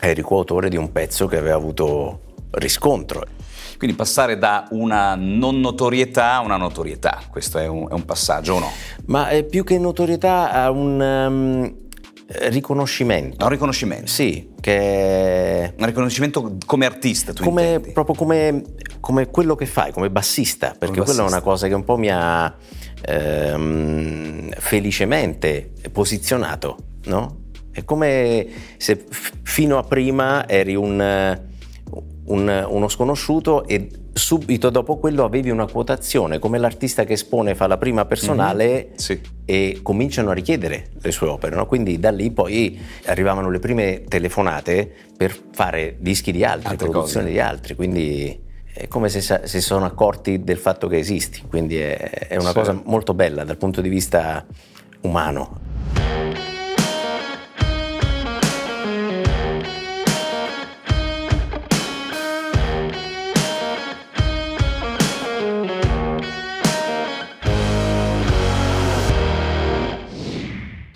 eri 0.00 0.20
coautore 0.20 0.68
di 0.68 0.76
un 0.76 0.90
pezzo 0.90 1.28
che 1.28 1.36
aveva 1.36 1.54
avuto 1.54 2.22
riscontro. 2.50 3.24
Quindi 3.78 3.94
passare 3.94 4.36
da 4.36 4.66
una 4.70 5.14
non 5.14 5.60
notorietà 5.60 6.32
a 6.32 6.40
una 6.40 6.56
notorietà, 6.56 7.20
questo 7.30 7.58
è 7.58 7.68
un, 7.68 7.86
è 7.88 7.92
un 7.92 8.04
passaggio 8.04 8.54
o 8.54 8.58
no? 8.58 8.70
Ma 9.06 9.28
più 9.48 9.62
che 9.62 9.78
notorietà 9.78 10.50
a 10.50 10.72
un 10.72 11.00
um, 11.00 11.74
riconoscimento. 12.48 13.44
Un 13.44 13.50
riconoscimento? 13.52 14.08
Sì, 14.08 14.50
che... 14.60 15.72
Un 15.78 15.86
riconoscimento 15.86 16.56
come 16.66 16.84
artista, 16.84 17.32
tu 17.32 17.44
come, 17.44 17.78
Proprio 17.92 18.16
come, 18.16 18.64
come, 18.98 19.28
quello 19.28 19.54
che 19.54 19.66
fai, 19.66 19.92
come 19.92 20.10
bassista, 20.10 20.74
perché 20.76 20.94
come 20.98 21.04
quella 21.04 21.22
è 21.22 21.26
una 21.28 21.42
cosa 21.42 21.68
che 21.68 21.74
un 21.74 21.84
po' 21.84 21.96
mi 21.96 22.10
ha 22.10 22.52
ehm, 23.02 24.50
felicemente 24.50 25.72
posizionato, 25.92 26.76
no? 27.04 27.38
È 27.72 27.84
come 27.84 28.46
se 28.76 29.04
f- 29.08 29.32
fino 29.42 29.78
a 29.78 29.82
prima 29.82 30.48
eri 30.48 30.74
un, 30.74 31.40
un, 32.24 32.66
uno 32.68 32.88
sconosciuto 32.88 33.66
e 33.66 33.88
subito 34.12 34.70
dopo 34.70 34.98
quello 34.98 35.24
avevi 35.24 35.50
una 35.50 35.66
quotazione, 35.66 36.38
come 36.38 36.58
l'artista 36.58 37.04
che 37.04 37.14
espone 37.14 37.54
fa 37.54 37.66
la 37.66 37.78
prima 37.78 38.04
personale 38.04 38.86
mm-hmm. 38.86 38.94
sì. 38.96 39.20
e 39.44 39.80
cominciano 39.82 40.30
a 40.30 40.34
richiedere 40.34 40.88
le 41.00 41.12
sue 41.12 41.28
opere. 41.28 41.56
No? 41.56 41.66
Quindi 41.66 41.98
da 41.98 42.10
lì 42.10 42.30
poi 42.30 42.78
arrivavano 43.06 43.50
le 43.50 43.58
prime 43.60 44.04
telefonate 44.08 44.92
per 45.16 45.36
fare 45.52 45.96
dischi 45.98 46.32
di 46.32 46.44
altri, 46.44 46.68
Altre 46.68 46.88
produzioni 46.88 47.26
cose. 47.26 47.34
di 47.34 47.40
altri. 47.40 47.74
Quindi 47.74 48.48
è 48.72 48.88
come 48.88 49.08
se 49.08 49.42
si 49.44 49.60
sono 49.60 49.84
accorti 49.84 50.42
del 50.42 50.58
fatto 50.58 50.86
che 50.86 50.98
esisti, 50.98 51.42
quindi 51.48 51.78
è, 51.78 51.96
è 52.28 52.36
una 52.36 52.48
sì. 52.48 52.54
cosa 52.54 52.80
molto 52.84 53.14
bella 53.14 53.44
dal 53.44 53.56
punto 53.56 53.80
di 53.80 53.88
vista 53.88 54.44
umano. 55.02 55.68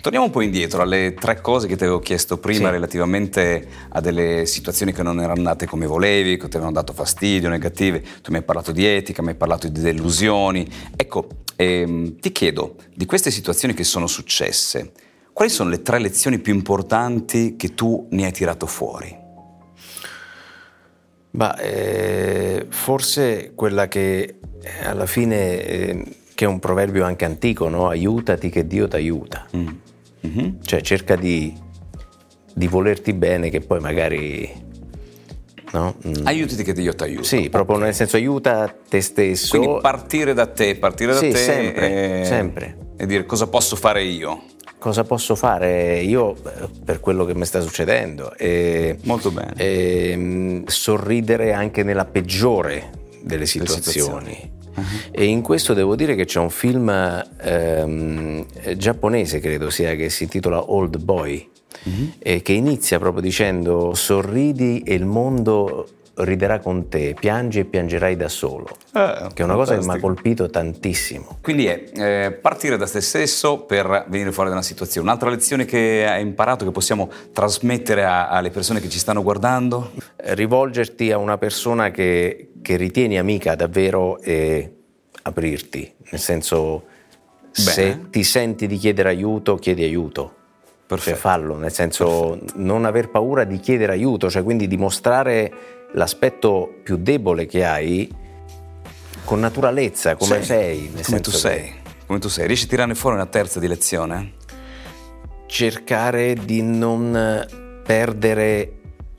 Torniamo 0.05 0.27
un 0.27 0.33
po' 0.33 0.41
indietro 0.41 0.83
alle 0.83 1.15
tre 1.15 1.41
cose 1.41 1.65
che 1.65 1.75
ti 1.75 1.81
avevo 1.83 1.97
chiesto 1.97 2.37
prima 2.37 2.67
Sì. 2.67 2.73
relativamente 2.73 3.67
a 3.89 3.99
delle 4.01 4.45
situazioni 4.45 4.93
che 4.93 5.01
non 5.01 5.19
erano 5.19 5.33
andate 5.33 5.65
come 5.65 5.87
volevi, 5.87 6.37
che 6.37 6.47
ti 6.47 6.57
avevano 6.57 6.73
dato 6.73 6.93
fastidio, 6.93 7.49
negative. 7.49 8.03
Tu 8.21 8.29
mi 8.29 8.37
hai 8.37 8.43
parlato 8.43 8.71
di 8.71 8.85
etica, 8.85 9.23
mi 9.23 9.29
hai 9.29 9.35
parlato 9.35 9.67
di 9.67 9.81
delusioni. 9.81 10.71
Ecco, 10.95 11.27
ehm, 11.55 12.19
ti 12.19 12.31
chiedo, 12.31 12.75
di 12.93 13.07
queste 13.07 13.31
situazioni 13.31 13.73
che 13.73 13.83
sono 13.83 14.05
successe, 14.05 14.91
quali 15.33 15.49
sono 15.49 15.71
le 15.71 15.81
tre 15.81 15.97
lezioni 15.97 16.37
più 16.37 16.53
importanti 16.53 17.55
che 17.55 17.73
tu 17.73 18.05
ne 18.11 18.25
hai 18.25 18.31
tirato 18.31 18.67
fuori? 18.67 19.17
Ma 21.31 21.57
eh, 21.57 22.67
forse 22.69 23.53
quella 23.55 23.87
che 23.87 24.37
eh, 24.61 24.85
alla 24.85 25.07
fine, 25.07 25.65
eh, 25.65 26.03
che 26.35 26.45
è 26.45 26.47
un 26.47 26.59
proverbio 26.59 27.03
anche 27.05 27.25
antico, 27.25 27.69
no? 27.69 27.87
aiutati 27.87 28.51
che 28.51 28.67
Dio 28.67 28.87
ti 28.87 28.97
aiuta. 28.97 29.47
Mm. 29.57 29.67
Mhm. 30.25 30.57
Cioè 30.63 30.81
cerca 30.81 31.15
di, 31.15 31.53
di 32.53 32.67
volerti 32.67 33.13
bene 33.13 33.49
che 33.49 33.61
poi 33.61 33.79
magari... 33.79 34.63
No? 35.71 35.95
Mm. 36.07 36.25
Aiutati 36.25 36.63
che 36.63 36.73
Dio 36.73 36.93
ti 36.95 37.03
aiuta. 37.03 37.23
Sì, 37.23 37.49
proprio 37.49 37.77
nel 37.77 37.93
senso 37.93 38.15
aiuta 38.15 38.73
te 38.87 39.01
stesso. 39.01 39.57
Quindi 39.57 39.79
partire 39.81 40.33
da 40.33 40.45
te, 40.47 40.75
partire 40.77 41.11
da 41.13 41.19
Sì, 41.19 41.29
te 41.29 41.37
sempre, 41.37 42.21
e, 42.21 42.25
sempre. 42.25 42.77
e 42.95 43.05
dire 43.05 43.25
cosa 43.25 43.47
posso 43.47 43.75
fare 43.75 44.03
io. 44.03 44.43
Cosa 44.77 45.03
posso 45.03 45.35
fare 45.35 45.99
io 45.99 46.35
eh, 46.35 46.69
per 46.85 46.99
quello 47.01 47.25
che 47.25 47.33
mi 47.35 47.45
sta 47.45 47.59
succedendo? 47.59 48.33
E, 48.37 48.99
Molto 49.03 49.31
bene. 49.31 49.53
e, 49.57 50.13
mm, 50.15 50.63
sorridere 50.67 51.51
anche 51.51 51.83
nella 51.83 52.05
peggiore 52.05 52.91
delle 53.21 53.45
situazioni. 53.47 53.81
situazioni. 53.81 54.51
E 55.11 55.25
in 55.25 55.41
questo 55.41 55.73
devo 55.73 55.95
dire 55.95 56.15
che 56.15 56.25
c'è 56.25 56.39
un 56.39 56.49
film 56.49 56.89
ehm, 56.89 58.45
eh, 58.61 58.77
giapponese, 58.77 59.39
credo 59.39 59.69
sia, 59.69 59.95
che 59.95 60.09
si 60.09 60.23
intitola 60.23 60.71
Old 60.71 60.97
Boy, 61.01 61.49
e 62.19 62.41
che 62.41 62.53
inizia 62.53 62.97
proprio 62.99 63.21
dicendo 63.21 63.93
sorridi 63.93 64.81
e 64.85 64.93
il 64.95 65.05
mondo 65.05 65.87
riderà 66.17 66.59
con 66.59 66.87
te, 66.87 67.13
piangi 67.19 67.59
e 67.59 67.65
piangerai 67.65 68.15
da 68.15 68.29
solo, 68.29 68.69
Eh, 68.93 69.27
che 69.33 69.41
è 69.41 69.45
una 69.45 69.55
cosa 69.55 69.77
che 69.77 69.85
mi 69.85 69.91
ha 69.93 69.99
colpito 69.99 70.49
tantissimo. 70.49 71.39
Quindi 71.41 71.65
è 71.65 71.83
eh, 71.93 72.31
partire 72.31 72.77
da 72.77 72.87
te 72.87 73.01
stesso 73.01 73.59
per 73.59 74.05
venire 74.07 74.31
fuori 74.31 74.47
da 74.47 74.55
una 74.55 74.63
situazione. 74.63 75.07
Un'altra 75.07 75.29
lezione 75.29 75.65
che 75.65 76.05
hai 76.07 76.21
imparato 76.21 76.63
che 76.63 76.71
possiamo 76.71 77.09
trasmettere 77.33 78.05
a- 78.05 78.29
alle 78.29 78.49
persone 78.49 78.79
che 78.79 78.87
ci 78.87 78.97
stanno 78.97 79.21
guardando? 79.23 79.91
rivolgerti 80.27 81.11
a 81.11 81.17
una 81.17 81.37
persona 81.37 81.91
che, 81.91 82.49
che 82.65 82.77
ritieni 82.77 83.19
amica 83.19 83.53
davvero 83.53 84.19
e 84.19 84.73
aprirti, 85.21 85.93
nel 86.09 86.19
senso 86.19 86.83
se 87.51 87.89
Bene. 87.89 88.09
ti 88.09 88.23
senti 88.23 88.65
di 88.65 88.77
chiedere 88.77 89.09
aiuto, 89.09 89.55
chiedi 89.57 89.83
aiuto. 89.83 90.33
Perfetto. 90.87 91.11
Cioè 91.11 91.19
fallo, 91.19 91.57
nel 91.57 91.71
senso 91.71 92.39
non 92.55 92.85
aver 92.85 93.11
paura 93.11 93.43
di 93.43 93.59
chiedere 93.59 93.91
aiuto, 93.91 94.31
cioè 94.31 94.41
quindi 94.41 94.67
dimostrare 94.67 95.51
l'aspetto 95.93 96.79
più 96.81 96.97
debole 96.97 97.45
che 97.45 97.63
hai 97.63 98.11
con 99.23 99.39
naturalezza, 99.39 100.15
come 100.15 100.39
Sì, 100.39 100.45
sei. 100.45 100.91
Come 101.03 101.19
tu 101.19 101.29
che 101.29 101.37
sei. 101.37 101.73
Come 102.07 102.19
tu 102.19 102.29
sei. 102.29 102.47
Riesci 102.47 102.65
a 102.65 102.69
tirarne 102.69 102.95
fuori 102.95 103.15
una 103.15 103.27
terza 103.27 103.59
di 103.59 103.67
lezione? 103.67 104.33
Cercare 105.45 106.33
di 106.33 106.63
non 106.63 107.81
perdere 107.83 108.71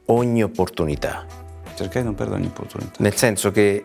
ogni 0.06 0.42
opportunità. 0.42 1.44
Cercare 1.76 2.00
di 2.00 2.04
non 2.06 2.14
perdere 2.14 2.38
ogni 2.40 2.46
opportunità. 2.48 2.92
Nel 2.98 3.14
senso 3.16 3.50
che 3.50 3.84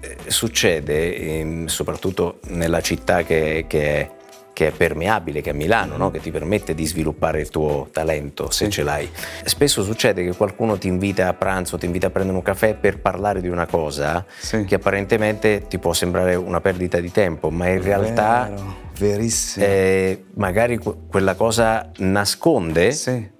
eh, 0.00 0.16
succede, 0.26 1.14
ehm, 1.16 1.66
soprattutto 1.66 2.38
nella 2.48 2.80
città 2.80 3.22
che, 3.22 3.64
che 3.68 3.82
è, 4.00 4.10
che 4.52 4.68
è 4.68 4.70
permeabile, 4.70 5.40
che 5.40 5.50
è 5.50 5.52
Milano, 5.52 5.96
no? 5.96 6.10
che 6.10 6.20
ti 6.20 6.30
permette 6.30 6.74
di 6.74 6.86
sviluppare 6.86 7.40
il 7.40 7.48
tuo 7.50 7.88
talento 7.92 8.50
se 8.50 8.64
Sì. 8.64 8.70
ce 8.70 8.82
l'hai. 8.82 9.08
Spesso 9.44 9.84
succede 9.84 10.24
che 10.24 10.34
qualcuno 10.34 10.78
ti 10.78 10.88
invita 10.88 11.28
a 11.28 11.34
pranzo, 11.34 11.76
ti 11.78 11.86
invita 11.86 12.06
a 12.08 12.10
prendere 12.10 12.36
un 12.36 12.42
caffè 12.42 12.74
per 12.74 12.98
parlare 13.00 13.40
di 13.40 13.48
una 13.48 13.66
cosa 13.66 14.24
Sì. 14.38 14.64
che 14.64 14.76
apparentemente 14.76 15.66
ti 15.68 15.78
può 15.78 15.92
sembrare 15.92 16.34
una 16.34 16.60
perdita 16.60 16.98
di 16.98 17.10
tempo, 17.12 17.50
ma 17.50 17.68
in 17.68 17.82
realtà 17.82 18.48
Vero, 18.48 18.74
verissimo. 18.98 19.64
eh, 19.66 20.24
magari 20.34 20.78
que- 20.78 20.94
quella 21.08 21.34
cosa 21.34 21.90
nasconde 21.98 22.90
sì, 22.92 23.30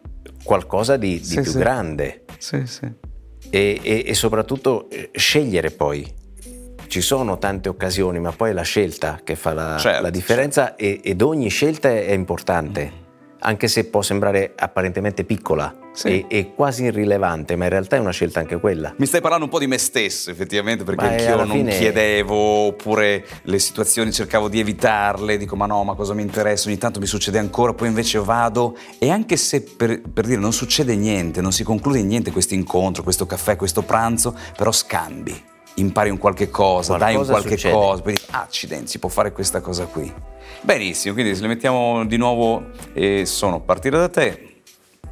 qualcosa 0.44 0.96
di, 0.96 1.20
di 1.20 1.40
più 1.40 1.52
grande 1.54 2.24
sì, 2.38 2.64
sì. 2.66 2.88
E, 3.50 3.78
e- 3.82 4.04
e 4.06 4.14
soprattutto 4.14 4.88
eh, 4.90 5.10
scegliere 5.12 5.70
poi. 5.70 6.14
Ci 6.86 7.00
sono 7.02 7.36
tante 7.38 7.68
occasioni, 7.68 8.18
ma 8.18 8.32
poi 8.32 8.50
è 8.50 8.52
la 8.54 8.62
scelta 8.62 9.20
che 9.22 9.36
fa 9.36 9.52
la, 9.52 9.76
Certo, 9.78 10.00
la 10.00 10.10
differenza 10.10 10.74
ed 10.76 11.20
ogni 11.20 11.50
scelta 11.50 11.90
è 11.90 12.12
importante, 12.12 12.90
anche 13.40 13.68
se 13.68 13.84
può 13.84 14.02
sembrare 14.02 14.52
apparentemente 14.56 15.24
piccola 15.24 15.74
Sì. 15.92 16.08
e, 16.08 16.24
e 16.28 16.52
quasi 16.54 16.84
irrilevante, 16.84 17.56
ma 17.56 17.64
in 17.64 17.70
realtà 17.70 17.96
è 17.96 17.98
una 17.98 18.10
scelta 18.10 18.40
anche 18.40 18.58
quella. 18.58 18.94
Mi 18.98 19.06
stai 19.06 19.20
parlando 19.20 19.44
un 19.44 19.50
po' 19.50 19.58
di 19.58 19.66
me 19.66 19.78
stesso, 19.78 20.30
effettivamente, 20.30 20.84
perché 20.84 21.04
Ma, 21.04 21.10
eh, 21.16 21.26
anch'io 21.26 21.36
non 21.44 21.48
fine- 21.56 21.76
chiedevo, 21.76 22.34
oppure 22.34 23.24
le 23.42 23.58
situazioni 23.58 24.12
cercavo 24.12 24.48
di 24.48 24.60
evitarle, 24.60 25.36
dico 25.36 25.56
ma 25.56 25.66
no, 25.66 25.84
ma 25.84 25.94
cosa 25.94 26.14
mi 26.14 26.22
interessa, 26.22 26.68
ogni 26.68 26.78
tanto 26.78 27.00
mi 27.00 27.06
succede 27.06 27.38
ancora, 27.38 27.72
poi 27.74 27.88
invece 27.88 28.18
vado 28.18 28.76
e 28.98 29.10
anche 29.10 29.36
se 29.36 29.62
per, 29.62 30.00
per 30.02 30.26
dire 30.26 30.40
non 30.40 30.52
succede 30.52 30.94
niente, 30.96 31.40
non 31.40 31.52
si 31.52 31.64
conclude 31.64 32.02
niente 32.02 32.30
questo 32.30 32.54
incontro, 32.54 33.02
questo 33.02 33.26
caffè, 33.26 33.56
questo 33.56 33.82
pranzo, 33.82 34.34
però 34.56 34.70
scambi, 34.72 35.42
impari 35.80 36.10
un 36.10 36.18
qualche 36.18 36.50
cosa, 36.50 36.96
dai 36.96 37.14
un 37.14 37.24
Qualcosa 37.24 37.32
qualche 37.32 37.56
succede. 37.56 37.74
cosa, 37.74 38.02
poi 38.02 38.12
dici, 38.12 38.24
accidenti, 38.30 38.86
si 38.88 38.98
può 38.98 39.08
fare 39.08 39.32
questa 39.32 39.60
cosa 39.60 39.84
qui. 39.86 40.12
Benissimo, 40.60 41.14
quindi 41.14 41.34
se 41.34 41.42
le 41.42 41.48
mettiamo 41.48 42.04
di 42.04 42.16
nuovo, 42.16 42.70
eh, 42.92 43.24
sono 43.26 43.60
partire 43.60 43.96
da 43.98 44.08
te, 44.08 44.60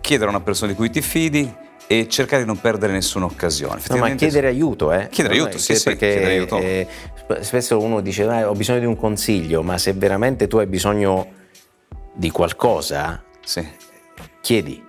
chiedere 0.01 0.29
a 0.31 0.35
una 0.35 0.43
persona 0.45 0.71
di 0.71 0.77
cui 0.77 0.91
ti 0.91 1.01
fidi 1.03 1.53
e 1.89 2.09
cercare 2.09 2.43
di 2.43 2.49
non 2.49 2.61
perdere 2.61 2.93
nessuna 2.93 3.27
occasione. 3.27 3.81
No, 3.91 3.97
ma 3.99 4.11
chiedere 4.15 4.49
aiuto, 4.49 4.93
eh? 4.93 5.09
Chiedere 5.09 5.35
aiuto, 5.37 5.57
è 5.57 5.61
sì, 5.61 5.73
che- 5.73 5.79
sì, 5.79 5.85
perché 5.85 6.11
chiedere 6.11 6.33
aiuto. 6.35 6.59
eh, 6.59 6.87
sp- 7.17 7.41
spesso 7.41 7.79
uno 7.81 8.01
dice 8.01 8.25
"Ah, 8.25 8.51
ho 8.51 8.55
bisogno 8.55 8.81
di 8.81 8.87
un 8.87 8.97
consiglio, 8.97 9.63
ma 9.63 9.79
se 9.79 9.93
veramente 9.93 10.49
tu 10.49 10.57
hai 10.57 10.67
bisogno 10.67 11.29
di 12.13 12.31
qualcosa, 12.31 13.23
Sì. 13.45 13.65
chiedi. 14.41 14.83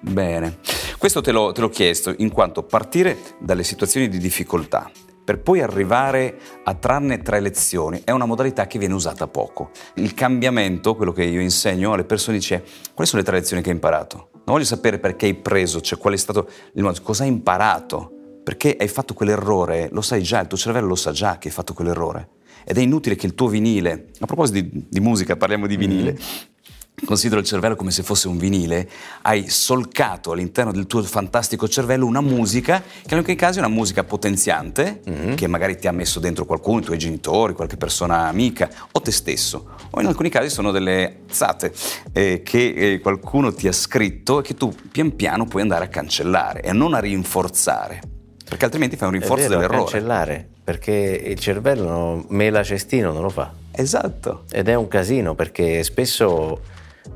Bene, 0.00 0.58
questo 1.06 1.22
te 1.22 1.30
l'ho, 1.30 1.52
te 1.52 1.60
l'ho 1.60 1.68
chiesto 1.68 2.12
in 2.18 2.32
quanto 2.32 2.64
partire 2.64 3.16
dalle 3.38 3.62
situazioni 3.62 4.08
di 4.08 4.18
difficoltà 4.18 4.90
per 5.24 5.38
poi 5.38 5.60
arrivare 5.60 6.36
a 6.64 6.74
trarne 6.74 7.22
tre 7.22 7.38
lezioni 7.38 8.00
è 8.02 8.10
una 8.10 8.26
modalità 8.26 8.66
che 8.66 8.80
viene 8.80 8.94
usata 8.94 9.28
poco. 9.28 9.70
Il 9.94 10.14
cambiamento, 10.14 10.96
quello 10.96 11.12
che 11.12 11.22
io 11.22 11.40
insegno 11.40 11.92
alle 11.92 12.02
persone, 12.02 12.38
dice 12.38 12.64
quali 12.92 13.08
sono 13.08 13.22
le 13.22 13.28
tre 13.28 13.36
lezioni 13.38 13.62
che 13.62 13.68
hai 13.68 13.74
imparato? 13.76 14.30
Non 14.32 14.56
voglio 14.56 14.64
sapere 14.64 14.98
perché 14.98 15.26
hai 15.26 15.34
preso, 15.34 15.80
cioè 15.80 15.96
qual 15.96 16.14
è 16.14 16.16
stato 16.16 16.48
il 16.74 16.82
modo, 16.82 17.00
cosa 17.02 17.22
hai 17.22 17.28
imparato? 17.28 18.40
Perché 18.42 18.76
hai 18.76 18.88
fatto 18.88 19.14
quell'errore, 19.14 19.88
lo 19.92 20.02
sai 20.02 20.22
già, 20.22 20.40
il 20.40 20.48
tuo 20.48 20.58
cervello 20.58 20.88
lo 20.88 20.96
sa 20.96 21.12
già 21.12 21.38
che 21.38 21.46
hai 21.48 21.54
fatto 21.54 21.72
quell'errore. 21.72 22.30
Ed 22.64 22.78
è 22.78 22.80
inutile 22.80 23.14
che 23.14 23.26
il 23.26 23.34
tuo 23.34 23.46
vinile, 23.46 24.10
a 24.18 24.26
proposito 24.26 24.60
di, 24.60 24.86
di 24.88 25.00
musica, 25.00 25.36
parliamo 25.36 25.68
di 25.68 25.76
vinile, 25.76 26.18
Considero 27.04 27.40
il 27.40 27.46
cervello 27.46 27.76
come 27.76 27.90
se 27.90 28.02
fosse 28.02 28.26
un 28.26 28.38
vinile, 28.38 28.88
hai 29.22 29.50
solcato 29.50 30.32
all'interno 30.32 30.72
del 30.72 30.86
tuo 30.86 31.02
fantastico 31.02 31.68
cervello 31.68 32.06
una 32.06 32.22
musica 32.22 32.80
che 32.82 33.12
in 33.12 33.18
alcuni 33.18 33.36
casi 33.36 33.58
è 33.58 33.60
una 33.60 33.72
musica 33.72 34.02
potenziante, 34.02 35.02
che 35.34 35.46
magari 35.46 35.76
ti 35.76 35.86
ha 35.88 35.92
messo 35.92 36.20
dentro 36.20 36.46
qualcuno, 36.46 36.80
i 36.80 36.82
tuoi 36.84 36.98
genitori, 36.98 37.52
qualche 37.52 37.76
persona 37.76 38.28
amica 38.28 38.70
o 38.90 39.00
te 39.00 39.12
stesso, 39.12 39.68
o 39.90 40.00
in 40.00 40.06
alcuni 40.06 40.30
casi 40.30 40.48
sono 40.48 40.70
delle 40.70 41.18
zate 41.30 41.72
eh, 42.12 42.42
che 42.42 42.68
eh, 42.74 43.00
qualcuno 43.00 43.52
ti 43.52 43.68
ha 43.68 43.72
scritto 43.72 44.40
e 44.40 44.42
che 44.42 44.54
tu 44.54 44.74
pian 44.90 45.14
piano 45.14 45.44
puoi 45.44 45.62
andare 45.62 45.84
a 45.84 45.88
cancellare 45.88 46.62
e 46.62 46.72
non 46.72 46.94
a 46.94 46.98
rinforzare, 46.98 48.00
perché 48.48 48.64
altrimenti 48.64 48.96
fai 48.96 49.08
un 49.08 49.14
rinforzo 49.14 49.48
vero, 49.48 49.54
dell'errore. 49.56 49.78
cancellare, 49.82 50.48
perché 50.64 50.92
il 50.92 51.38
cervello 51.38 52.24
mela 52.28 52.62
cestino 52.62 53.12
non 53.12 53.22
lo 53.22 53.28
fa. 53.28 53.52
Esatto. 53.70 54.44
Ed 54.50 54.68
è 54.68 54.74
un 54.74 54.88
casino 54.88 55.34
perché 55.34 55.84
spesso 55.84 56.74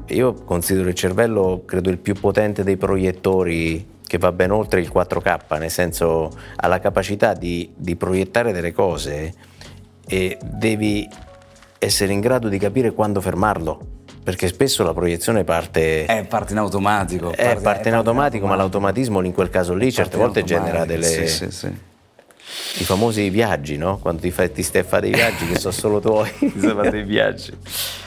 io 0.09 0.35
considero 0.35 0.89
il 0.89 0.95
cervello, 0.95 1.63
credo, 1.65 1.91
il 1.91 1.99
più 1.99 2.15
potente 2.15 2.63
dei 2.65 2.77
proiettori 2.77 3.99
che 4.07 4.19
va 4.19 4.33
ben 4.33 4.51
oltre 4.51 4.81
il 4.81 4.91
4K, 4.93 5.59
nel 5.59 5.71
senso 5.71 6.31
ha 6.57 6.67
la 6.67 6.81
capacità 6.81 7.33
di, 7.33 7.71
di 7.77 7.95
proiettare 7.95 8.53
delle 8.53 8.73
cose 8.73 9.33
e 10.07 10.37
devi 10.43 11.09
essere 11.79 12.13
in 12.13 12.21
grado 12.21 12.49
di 12.49 12.59
capire 12.59 12.93
quando 12.93 13.21
fermarlo, 13.21 13.81
perché 14.25 14.49
spesso 14.49 14.83
la 14.83 14.93
proiezione 14.93 15.45
parte... 15.45 16.07
Eh, 16.07 16.25
parte 16.25 16.53
in 16.53 16.59
automatico. 16.59 17.33
eh, 17.33 17.57
parte 17.63 17.89
in 17.89 17.95
automatico, 17.95 18.47
ma 18.47 18.57
l'automatismo 18.57 19.23
in 19.23 19.33
quel 19.33 19.49
caso 19.49 19.75
lì 19.75 19.93
certe 19.93 20.17
volte 20.17 20.43
genera 20.43 20.85
delle, 20.85 21.07
Sì, 21.07 21.29
sì, 21.29 21.51
sì. 21.53 21.67
i 22.81 22.85
famosi 22.85 23.31
viaggi, 23.31 23.77
no? 23.77 23.99
Quando 23.99 24.23
ti 24.23 24.33
fai 24.33 24.51
ti 24.51 24.63
stai 24.65 24.81
a 24.81 24.85
fare 24.85 25.03
dei 25.03 25.13
viaggi 25.13 25.47
che 25.47 25.59
sono 25.59 25.73
solo 25.73 26.01
tuoi. 26.01 26.31
Ti 26.37 26.59
sei 26.59 26.71
fatto 26.75 26.97
i 26.97 27.05
viaggi. 27.05 27.53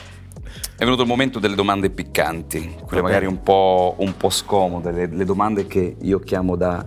È 0.76 0.82
venuto 0.82 1.02
il 1.02 1.08
momento 1.08 1.38
delle 1.38 1.54
domande 1.54 1.88
piccanti, 1.88 2.76
quelle 2.84 3.00
magari 3.00 3.26
un 3.26 3.44
po', 3.44 3.94
un 3.98 4.16
po' 4.16 4.28
scomode, 4.28 4.90
le, 4.90 5.06
le 5.06 5.24
domande 5.24 5.68
che 5.68 5.96
io 6.00 6.18
chiamo 6.18 6.56
da 6.56 6.84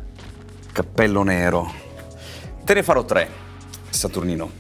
cappello 0.74 1.24
nero. 1.24 1.72
Te 2.66 2.74
ne 2.74 2.84
farò 2.84 3.06
tre, 3.06 3.30
Saturnino. 3.90 4.52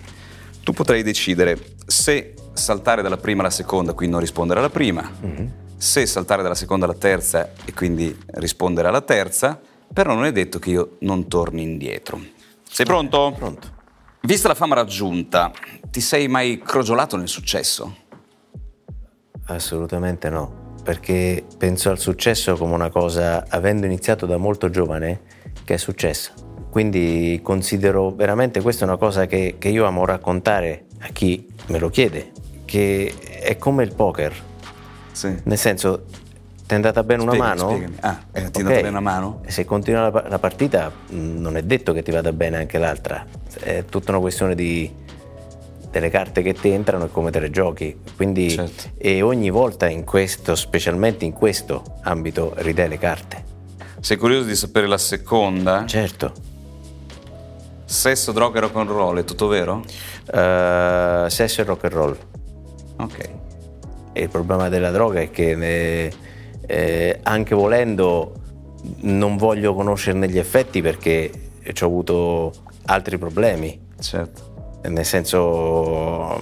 Tu 0.63 0.71
potrai 0.71 1.03
decidere 1.03 1.75
se 1.85 2.35
saltare 2.53 3.01
dalla 3.01 3.17
prima 3.17 3.41
alla 3.41 3.49
seconda, 3.49 3.91
quindi 3.91 4.13
non 4.13 4.23
rispondere 4.23 4.59
alla 4.59 4.69
prima. 4.69 5.11
Mm-hmm. 5.25 5.47
Se 5.75 6.05
saltare 6.05 6.41
dalla 6.41 6.55
seconda 6.55 6.85
alla 6.85 6.95
terza 6.95 7.51
e 7.65 7.73
quindi 7.73 8.17
rispondere 8.35 8.87
alla 8.87 9.01
terza, 9.01 9.59
però 9.91 10.13
non 10.13 10.23
è 10.23 10.31
detto 10.31 10.57
che 10.57 10.69
io 10.69 10.95
non 11.01 11.27
torni 11.27 11.63
indietro. 11.63 12.17
Sei 12.63 12.85
pronto? 12.85 13.33
Pronto. 13.37 13.75
Vista 14.21 14.47
la 14.47 14.55
fama 14.55 14.75
raggiunta, 14.75 15.51
ti 15.91 15.99
sei 15.99 16.29
mai 16.29 16.61
crogiolato 16.65 17.17
nel 17.17 17.27
successo? 17.27 18.05
Assolutamente 19.47 20.29
no, 20.29 20.75
perché 20.83 21.45
penso 21.57 21.89
al 21.89 21.99
successo 21.99 22.55
come 22.57 22.73
una 22.73 22.89
cosa, 22.89 23.45
avendo 23.47 23.85
iniziato 23.85 24.25
da 24.25 24.37
molto 24.37 24.69
giovane, 24.69 25.21
che 25.63 25.75
è 25.75 25.77
successa. 25.77 26.31
Quindi 26.69 27.39
considero 27.41 28.11
veramente 28.11 28.61
questa 28.61 28.85
una 28.85 28.97
cosa 28.97 29.25
che, 29.25 29.55
che 29.57 29.69
io 29.69 29.85
amo 29.85 30.05
raccontare 30.05 30.85
a 30.99 31.07
chi 31.07 31.47
me 31.67 31.79
lo 31.79 31.89
chiede, 31.89 32.31
che 32.65 33.13
è 33.41 33.57
come 33.57 33.83
il 33.83 33.95
poker. 33.95 34.33
Sì. 35.11 35.35
Nel 35.43 35.57
senso, 35.57 36.03
ti 36.67 36.73
è 36.73 36.75
andata 36.75 37.01
bene 37.03 37.23
una 37.23 37.31
Spiegami, 37.31 37.57
mano? 37.57 37.69
spiegami. 37.69 37.95
Ah, 38.01 38.19
ti 38.31 38.39
è 38.39 38.43
andata 38.43 38.75
bene 38.75 38.87
una 38.89 38.99
mano? 38.99 39.41
Se 39.47 39.65
continua 39.65 40.09
la, 40.09 40.25
la 40.27 40.39
partita 40.39 40.91
mh, 41.09 41.15
non 41.17 41.55
è 41.57 41.63
detto 41.63 41.93
che 41.93 42.03
ti 42.03 42.11
vada 42.11 42.33
bene 42.33 42.57
anche 42.57 42.77
l'altra, 42.77 43.25
è 43.59 43.85
tutta 43.85 44.11
una 44.11 44.19
questione 44.19 44.53
di, 44.53 44.93
delle 45.99 46.09
carte 46.09 46.41
che 46.41 46.53
ti 46.53 46.69
entrano 46.69 47.05
e 47.05 47.11
come 47.11 47.31
te 47.31 47.39
le 47.39 47.49
giochi. 47.49 47.95
Quindi, 48.15 48.49
Certo. 48.49 48.89
E 48.97 49.21
ogni 49.21 49.49
volta 49.49 49.87
in 49.87 50.03
questo, 50.03 50.55
specialmente 50.55 51.25
in 51.25 51.33
questo 51.33 51.83
ambito, 52.03 52.53
ridai 52.57 52.87
le 52.87 52.97
carte. 52.97 53.43
Sei 53.99 54.17
curioso 54.17 54.45
di 54.45 54.55
sapere 54.55 54.87
la 54.87 54.97
seconda? 54.97 55.85
Certo. 55.85 56.31
Sesso, 57.85 58.31
droga 58.31 58.57
e 58.57 58.61
rock 58.61 58.75
and 58.75 58.89
roll, 58.89 59.17
è 59.19 59.23
tutto 59.23 59.47
vero? 59.47 59.83
Eh, 60.31 61.25
sesso 61.29 61.61
e 61.61 61.63
rock 61.63 61.83
and 61.85 61.93
roll. 61.93 62.17
Ok. 62.97 63.29
E 64.13 64.21
il 64.21 64.29
problema 64.29 64.69
della 64.69 64.91
droga 64.91 65.21
è 65.21 65.31
che 65.31 65.51
eh, 65.51 66.11
eh, 66.65 67.19
anche 67.23 67.55
volendo 67.55 68.33
non 69.01 69.37
voglio 69.37 69.73
conoscerne 69.73 70.29
gli 70.29 70.37
effetti 70.37 70.81
perché 70.81 71.31
ci 71.73 71.83
ho 71.83 71.87
avuto 71.87 72.53
altri 72.85 73.17
problemi. 73.17 73.79
Certo. 73.99 74.46
Nel 74.87 75.05
senso, 75.05 76.41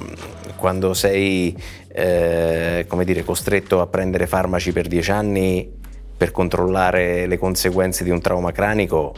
quando 0.55 0.93
sei 0.93 1.55
eh, 1.97 2.85
come 2.87 3.05
dire, 3.05 3.23
costretto 3.23 3.79
a 3.79 3.87
prendere 3.87 4.27
farmaci 4.27 4.73
per 4.73 4.87
dieci 4.87 5.11
anni 5.11 5.71
per 6.17 6.31
controllare 6.31 7.25
le 7.25 7.37
conseguenze 7.37 8.03
di 8.03 8.09
un 8.09 8.21
trauma 8.21 8.51
cranico, 8.51 9.13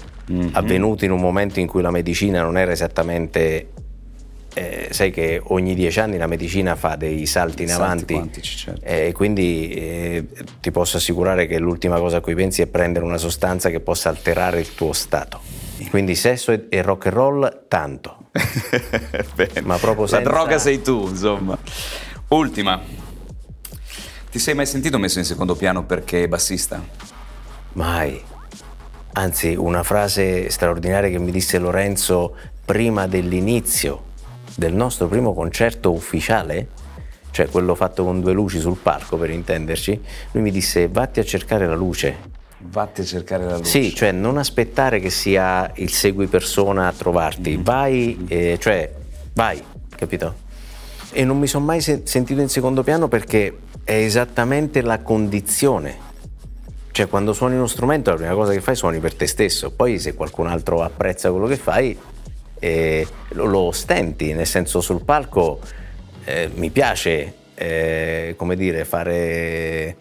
avvenuto 0.53 1.05
in 1.05 1.11
un 1.11 1.19
momento 1.19 1.59
in 1.59 1.67
cui 1.67 1.81
la 1.81 1.91
medicina 1.91 2.41
non 2.41 2.57
era 2.57 2.71
esattamente. 2.71 3.67
eh, 4.53 4.87
sai 4.89 5.11
che 5.11 5.39
ogni 5.43 5.75
dieci 5.75 5.99
anni 5.99 6.17
la 6.17 6.25
medicina 6.25 6.75
fa 6.75 6.95
dei 6.95 7.27
salti 7.27 7.61
in 7.61 7.67
Salti 7.67 8.13
avanti 8.15 8.41
certo. 8.41 8.83
e 8.83 9.11
quindi 9.11 9.69
eh, 9.69 10.25
ti 10.59 10.71
posso 10.71 10.97
assicurare 10.97 11.45
che 11.45 11.59
l'ultima 11.59 11.99
cosa 11.99 12.17
a 12.17 12.21
cui 12.21 12.33
pensi 12.33 12.63
è 12.63 12.67
prendere 12.67 13.05
una 13.05 13.17
sostanza 13.17 13.69
che 13.69 13.79
possa 13.79 14.09
alterare 14.09 14.59
il 14.59 14.73
tuo 14.73 14.93
stato. 14.93 15.56
Quindi 15.89 16.15
sesso 16.15 16.51
e, 16.51 16.65
e 16.69 16.81
rock 16.81 17.05
and 17.07 17.15
roll 17.15 17.63
tanto. 17.67 18.17
Ma 19.63 19.77
proprio 19.77 20.03
La 20.03 20.07
senza- 20.07 20.29
droga 20.29 20.57
sei 20.57 20.81
tu, 20.81 21.07
insomma. 21.07 21.57
Ultima. 22.29 22.81
Ti 24.29 24.39
sei 24.39 24.53
mai 24.53 24.65
sentito 24.65 24.97
messo 24.97 25.19
in 25.19 25.25
secondo 25.25 25.55
piano 25.55 25.85
perché 25.85 26.27
bassista? 26.27 26.83
Mai. 27.73 28.21
Anzi, 29.13 29.55
una 29.55 29.83
frase 29.83 30.49
straordinaria 30.49 31.09
che 31.09 31.17
mi 31.19 31.31
disse 31.31 31.57
Lorenzo 31.57 32.35
prima 32.65 33.07
dell'inizio 33.07 34.03
del 34.55 34.73
nostro 34.73 35.07
primo 35.07 35.33
concerto 35.33 35.91
ufficiale, 35.91 36.67
cioè 37.31 37.47
quello 37.49 37.73
fatto 37.75 38.03
con 38.03 38.19
due 38.21 38.33
luci 38.33 38.59
sul 38.59 38.77
palco 38.77 39.17
per 39.17 39.29
intenderci, 39.29 40.01
lui 40.31 40.43
mi 40.43 40.51
disse 40.51 40.87
vatti 40.87 41.19
a 41.19 41.23
cercare 41.23 41.65
la 41.65 41.75
luce. 41.75 42.35
Vatti 42.59 43.01
a 43.01 43.03
cercare 43.03 43.45
la 43.45 43.57
luce. 43.57 43.69
Sì, 43.69 43.93
cioè 43.93 44.11
non 44.11 44.37
aspettare 44.37 44.99
che 44.99 45.09
sia 45.09 45.71
il 45.75 45.91
segui 45.91 46.25
persona 46.27 46.87
a 46.87 46.91
trovarti, 46.91 47.59
vai, 47.61 48.25
eh, 48.27 48.57
cioè 48.59 48.91
vai, 49.33 49.61
capito? 49.95 50.45
E 51.11 51.23
non 51.23 51.37
mi 51.37 51.47
sono 51.47 51.65
mai 51.65 51.81
se- 51.81 52.01
sentito 52.05 52.41
in 52.41 52.49
secondo 52.49 52.83
piano 52.83 53.07
perché 53.07 53.57
è 53.83 53.93
esattamente 53.93 54.81
la 54.81 54.99
condizione. 54.99 56.05
Cioè 56.91 57.07
quando 57.07 57.31
suoni 57.33 57.55
uno 57.55 57.67
strumento 57.67 58.09
la 58.09 58.15
prima 58.15 58.33
cosa 58.33 58.53
che 58.53 58.61
fai 58.61 58.75
suoni 58.75 58.99
per 58.99 59.13
te 59.13 59.27
stesso, 59.27 59.69
poi 59.69 59.99
se 59.99 60.15
qualcun 60.15 60.47
altro 60.47 60.81
apprezza 60.81 61.29
quello 61.29 61.45
che 61.45 61.57
fai 61.57 61.95
eh, 62.57 63.07
lo, 63.29 63.45
lo 63.45 63.59
ostenti, 63.59 64.33
nel 64.33 64.47
senso 64.47 64.81
sul 64.81 65.03
palco 65.03 65.59
eh, 66.25 66.49
mi 66.55 66.71
piace, 66.71 67.33
eh, 67.53 68.33
come 68.35 68.55
dire, 68.55 68.83
fare 68.83 69.95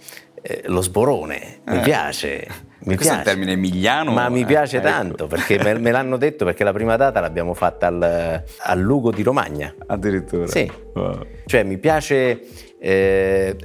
eh, 0.48 0.62
lo 0.66 0.80
sborone, 0.80 1.60
mi 1.66 1.78
Eh. 1.78 1.80
piace. 1.80 2.46
Mi 2.86 2.94
Questo 2.94 3.14
è 3.14 3.16
piace. 3.16 3.18
un 3.18 3.22
termine 3.24 3.52
emiliano? 3.52 4.12
Ma 4.12 4.28
mi 4.28 4.42
Eh, 4.42 4.44
piace 4.46 4.76
ecco. 4.76 4.86
tanto 4.86 5.26
perché 5.26 5.58
me, 5.60 5.76
me 5.78 5.90
l'hanno 5.90 6.16
detto 6.16 6.44
perché 6.44 6.62
la 6.62 6.72
prima 6.72 6.94
data 6.96 7.18
l'abbiamo 7.18 7.52
fatta 7.52 7.88
al, 7.88 8.44
al 8.58 8.78
Lugo 8.80 9.10
di 9.10 9.22
Romagna. 9.24 9.74
Addirittura. 9.88 10.46
Sì. 10.46 10.70
Wow. 10.94 11.26
Cioè 11.46 11.64
mi 11.64 11.78
piace 11.78 12.40
eh, 12.78 13.56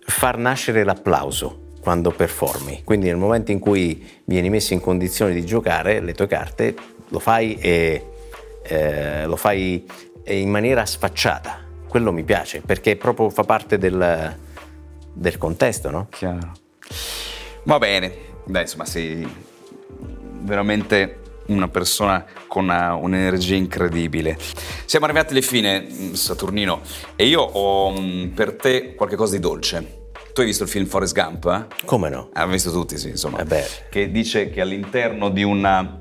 far 0.00 0.36
nascere 0.36 0.84
l'applauso 0.84 1.60
quando 1.80 2.10
performi. 2.10 2.82
Quindi 2.84 3.06
nel 3.06 3.16
momento 3.16 3.52
in 3.52 3.58
cui 3.58 4.06
vieni 4.24 4.50
messo 4.50 4.74
in 4.74 4.80
condizione 4.80 5.32
di 5.32 5.44
giocare 5.46 6.00
le 6.00 6.12
tue 6.12 6.26
carte, 6.26 6.74
lo 7.08 7.18
fai 7.18 7.56
e 7.58 8.06
eh, 8.64 9.24
lo 9.26 9.36
fai 9.36 9.86
in 10.26 10.50
maniera 10.50 10.84
sfacciata. 10.84 11.58
Quello 11.88 12.12
mi 12.12 12.22
piace 12.24 12.60
perché 12.60 12.96
proprio 12.96 13.30
fa 13.30 13.44
parte 13.44 13.78
del, 13.78 14.36
del 15.14 15.38
contesto, 15.38 15.90
no? 15.90 16.08
Chiaro. 16.10 16.52
Va 17.64 17.78
bene. 17.78 18.12
Dai, 18.44 18.62
insomma, 18.62 18.84
sei 18.84 19.26
veramente 20.42 21.20
una 21.46 21.68
persona 21.68 22.24
con 22.46 22.64
una- 22.64 22.94
un'energia 22.94 23.54
incredibile. 23.54 24.36
Siamo 24.84 25.06
arrivati 25.06 25.32
alle 25.32 25.42
fine, 25.42 25.80
mh, 25.80 26.12
Saturnino, 26.12 26.80
e 27.16 27.26
io 27.26 27.40
ho 27.40 27.90
mh, 27.90 28.32
per 28.34 28.56
te 28.56 28.94
qualcosa 28.94 29.34
di 29.36 29.40
dolce. 29.40 30.02
Tu 30.32 30.40
hai 30.40 30.46
visto 30.46 30.64
il 30.64 30.68
film 30.68 30.86
Forrest 30.86 31.14
Gump? 31.14 31.44
Eh? 31.46 31.84
Come 31.86 32.08
no? 32.08 32.30
Ah, 32.32 32.46
visto 32.46 32.72
tutti, 32.72 32.98
sì, 32.98 33.10
insomma. 33.10 33.38
Eh 33.40 33.44
beh. 33.44 33.66
Che 33.88 34.10
dice 34.10 34.50
che 34.50 34.60
all'interno 34.60 35.28
di 35.30 35.42
una, 35.44 36.00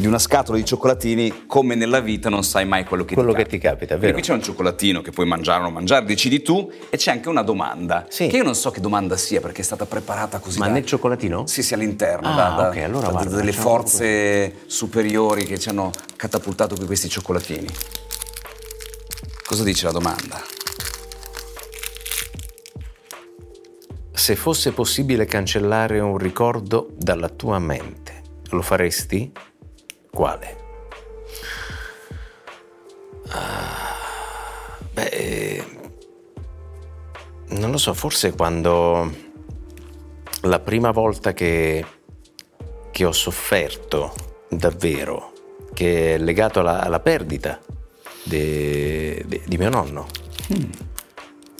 di 0.00 0.06
una 0.06 0.18
scatola 0.18 0.56
di 0.56 0.64
cioccolatini, 0.64 1.44
come 1.46 1.74
nella 1.74 2.00
vita, 2.00 2.30
non 2.30 2.42
sai 2.42 2.64
mai 2.66 2.84
quello 2.84 3.04
che 3.04 3.14
Quello 3.14 3.32
ti 3.32 3.36
che 3.42 3.46
ti 3.46 3.58
capita, 3.58 3.94
è 3.94 3.98
Quindi 3.98 4.06
vero? 4.06 4.12
qui 4.14 4.22
c'è 4.22 4.32
un 4.32 4.42
cioccolatino 4.42 5.02
che 5.02 5.10
puoi 5.10 5.26
mangiare 5.26 5.60
o 5.60 5.64
non 5.64 5.74
mangiare, 5.74 6.04
decidi 6.06 6.40
tu, 6.42 6.70
e 6.88 6.96
c'è 6.96 7.10
anche 7.10 7.28
una 7.28 7.42
domanda. 7.42 8.06
Sì. 8.08 8.26
Che 8.26 8.36
io 8.38 8.42
non 8.42 8.54
so 8.54 8.70
che 8.70 8.80
domanda 8.80 9.16
sia 9.18 9.40
perché 9.40 9.60
è 9.60 9.64
stata 9.64 9.84
preparata 9.84 10.38
così. 10.38 10.58
Ma 10.58 10.66
da- 10.66 10.72
nel 10.72 10.86
cioccolatino? 10.86 11.46
Sì, 11.46 11.62
sì, 11.62 11.74
all'interno. 11.74 12.28
Ah, 12.28 12.34
da, 12.34 12.48
da- 12.56 12.68
ok, 12.68 12.76
allora 12.78 13.06
da- 13.06 13.12
guarda, 13.12 13.36
delle 13.36 13.52
forze 13.52 14.54
superiori 14.66 15.44
che 15.44 15.58
ci 15.58 15.68
hanno 15.68 15.90
catapultato 16.16 16.74
qui 16.76 16.86
questi 16.86 17.08
cioccolatini. 17.10 17.68
Cosa 19.44 19.62
dice 19.64 19.84
la 19.84 19.92
domanda? 19.92 20.40
Se 24.12 24.36
fosse 24.36 24.72
possibile 24.72 25.24
cancellare 25.26 25.98
un 26.00 26.16
ricordo 26.16 26.88
dalla 26.96 27.28
tua 27.28 27.58
mente, 27.58 28.22
lo 28.50 28.62
faresti? 28.62 29.32
Quale? 30.10 30.56
Ah, 33.28 34.78
beh, 34.92 35.08
eh, 35.08 35.64
non 37.50 37.70
lo 37.70 37.78
so, 37.78 37.94
forse 37.94 38.32
quando 38.32 39.28
la 40.42 40.58
prima 40.58 40.90
volta 40.90 41.32
che, 41.32 41.84
che 42.90 43.04
ho 43.04 43.12
sofferto 43.12 44.12
davvero, 44.48 45.32
che 45.72 46.14
è 46.14 46.18
legato 46.18 46.60
alla, 46.60 46.80
alla 46.80 47.00
perdita 47.00 47.60
de- 48.24 49.22
de- 49.26 49.42
di 49.46 49.58
mio 49.58 49.68
nonno. 49.68 50.06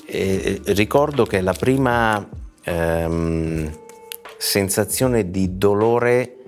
E 0.06 0.60
ricordo 0.64 1.24
che 1.24 1.40
la 1.40 1.52
prima 1.52 2.28
ehm, 2.64 3.78
sensazione 4.36 5.30
di 5.30 5.56
dolore 5.56 6.39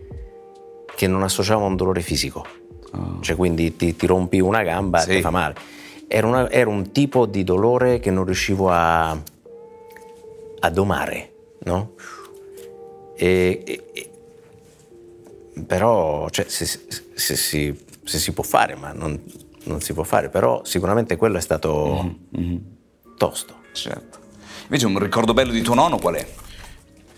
che 1.03 1.09
non 1.09 1.25
associavo 1.25 1.65
a 1.65 1.67
un 1.67 1.75
dolore 1.75 2.01
fisico, 2.01 2.47
cioè 3.23 3.35
quindi 3.35 3.75
ti, 3.75 3.97
ti 3.97 4.07
rompi 4.07 4.39
una 4.39 4.63
gamba 4.63 5.01
e 5.01 5.03
Sì. 5.03 5.11
ti 5.17 5.21
fa 5.21 5.31
male. 5.31 5.55
Era, 6.07 6.29
una- 6.29 6.49
era 6.49 6.71
un 6.71 6.93
tipo 6.93 7.27
di 7.27 7.43
dolore 7.43 7.99
che 7.99 8.13
non 8.13 8.25
riuscivo 8.25 8.71
a, 8.71 9.11
a 10.61 10.71
domare, 10.71 11.33
no? 11.65 11.95
E, 13.17 13.63
e- 13.93 14.11
però, 15.67 16.29
cioè, 16.31 16.45
se, 16.49 16.65
se- 16.67 16.81
se 17.15 17.35
si, 17.37 17.85
se 18.05 18.19
si 18.21 18.33
può 18.33 18.45
fare, 18.45 18.77
ma 18.77 18.93
non, 18.93 19.21
non 19.65 19.81
si 19.81 19.93
può 19.95 20.05
fare, 20.05 20.29
però 20.29 20.61
sicuramente 20.65 21.17
quello 21.17 21.37
è 21.37 21.41
stato 21.41 22.15
tosto. 23.17 23.57
Certo. 23.73 24.19
Invece 24.63 24.87
un 24.87 25.01
ricordo 25.01 25.33
bello 25.35 25.51
di 25.51 25.63
tuo 25.63 25.75
nonno 25.75 25.99
qual 25.99 26.15
è? 26.15 26.27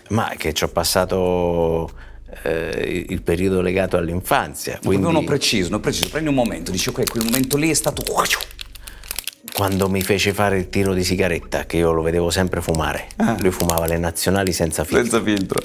Ma 0.09 0.29
che 0.37 0.53
ci 0.53 0.63
ho 0.63 0.69
passato 0.69 1.91
eh, 2.43 3.05
il 3.09 3.21
periodo 3.21 3.61
legato 3.61 3.97
all'infanzia. 3.97 4.79
Quindi 4.83 5.05
uno 5.05 5.23
preciso, 5.23 5.69
uno 5.69 5.79
preciso. 5.79 6.09
Prendi 6.09 6.29
un 6.29 6.35
momento, 6.35 6.71
dici 6.71 6.89
ok, 6.89 7.09
quel 7.09 7.25
momento 7.25 7.57
lì 7.57 7.69
è 7.69 7.73
stato... 7.73 8.03
quando 9.53 9.89
mi 9.89 10.01
fece 10.01 10.33
fare 10.33 10.57
il 10.57 10.69
tiro 10.69 10.93
di 10.93 11.03
sigaretta, 11.03 11.65
che 11.65 11.77
io 11.77 11.91
lo 11.91 12.01
vedevo 12.01 12.29
sempre 12.29 12.61
fumare. 12.61 13.07
Ah. 13.17 13.37
Lui 13.39 13.51
fumava 13.51 13.85
le 13.85 13.97
nazionali 13.97 14.51
senza 14.51 14.83
filtro. 14.83 15.01
Senza 15.03 15.23
filtro. 15.23 15.61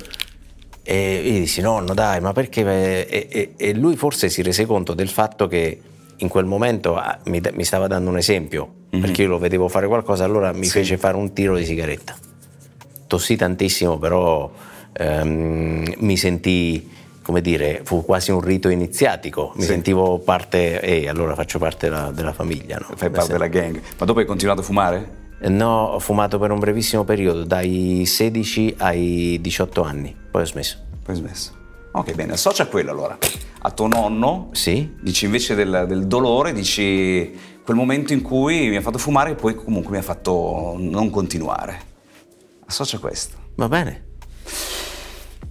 E 0.83 1.23
io 1.25 1.41
dissi, 1.41 1.61
nonno 1.61 1.95
dai, 1.95 2.21
ma 2.21 2.33
perché... 2.33 2.63
E, 3.09 3.29
e, 3.31 3.55
e, 3.57 3.75
lui 3.75 3.97
forse 3.97 4.29
si 4.29 4.43
rese 4.43 4.67
conto 4.67 4.95
del 4.95 5.09
fatto 5.09 5.47
che 5.47 5.81
in 6.17 6.29
quel 6.29 6.45
momento 6.45 6.97
ah, 6.97 7.19
mi, 7.27 7.41
mi 7.53 7.65
stava 7.65 7.87
dando 7.87 8.11
un 8.11 8.17
esempio, 8.17 8.69
mm-hmm. 8.95 9.03
perché 9.03 9.23
io 9.23 9.29
lo 9.29 9.39
vedevo 9.39 9.69
fare 9.69 9.87
qualcosa, 9.87 10.25
allora 10.25 10.53
mi 10.53 10.65
sì. 10.65 10.71
fece 10.71 10.97
fare 10.97 11.17
un 11.17 11.33
tiro 11.33 11.57
di 11.57 11.65
sigaretta. 11.65 12.15
Tossì 13.07 13.37
tantissimo, 13.37 13.99
però 13.99 14.51
ehm, 14.93 15.95
mi 15.99 16.17
sentii 16.17 16.99
come 17.23 17.43
dire, 17.43 17.83
fu 17.85 18.05
quasi 18.05 18.33
un 18.33 18.41
rito 18.41 18.69
iniziatico, 18.69 19.53
mi 19.55 19.63
sì. 19.63 19.69
sentivo 19.69 20.19
parte, 20.19 20.81
e 20.81 21.09
allora 21.09 21.35
faccio 21.35 21.59
parte 21.59 21.89
della, 21.89 22.11
della 22.11 22.33
famiglia. 22.33 22.79
No? 22.79 22.97
Fai 22.97 23.11
parte 23.11 23.33
della 23.33 23.47
gang. 23.47 23.81
Ma 23.99 24.05
dopo 24.07 24.19
hai 24.19 24.25
continuato 24.25 24.63
a 24.63 24.65
fumare? 24.65 25.19
No, 25.43 25.85
ho 25.85 25.99
fumato 26.01 26.39
per 26.39 26.51
un 26.51 26.59
brevissimo 26.59 27.05
periodo, 27.05 27.45
dai 27.45 28.05
16 28.05 28.75
ai 28.79 29.39
18 29.41 29.83
anni, 29.83 30.15
poi 30.31 30.43
ho 30.43 30.45
smesso. 30.45 30.79
Poi 31.03 31.15
ho 31.15 31.19
smesso. 31.19 31.53
Ok, 31.93 32.15
bene, 32.15 32.33
associa 32.33 32.67
quello 32.67 32.91
allora. 32.91 33.17
A 33.63 33.71
tuo 33.71 33.87
nonno, 33.87 34.49
sì? 34.53 34.97
dici 35.01 35.25
invece 35.25 35.55
del, 35.55 35.85
del 35.87 36.07
dolore, 36.07 36.53
dici 36.53 37.33
quel 37.65 37.77
momento 37.77 38.13
in 38.13 38.23
cui 38.23 38.69
mi 38.69 38.77
ha 38.77 38.81
fatto 38.81 38.99
fumare 38.99 39.31
e 39.31 39.35
poi 39.35 39.55
comunque 39.55 39.93
mi 39.93 39.99
ha 39.99 40.03
fatto 40.03 40.75
non 40.79 41.11
continuare. 41.11 41.89
Associa 42.67 42.99
questo. 42.99 43.37
Va 43.55 43.69
bene. 43.69 44.09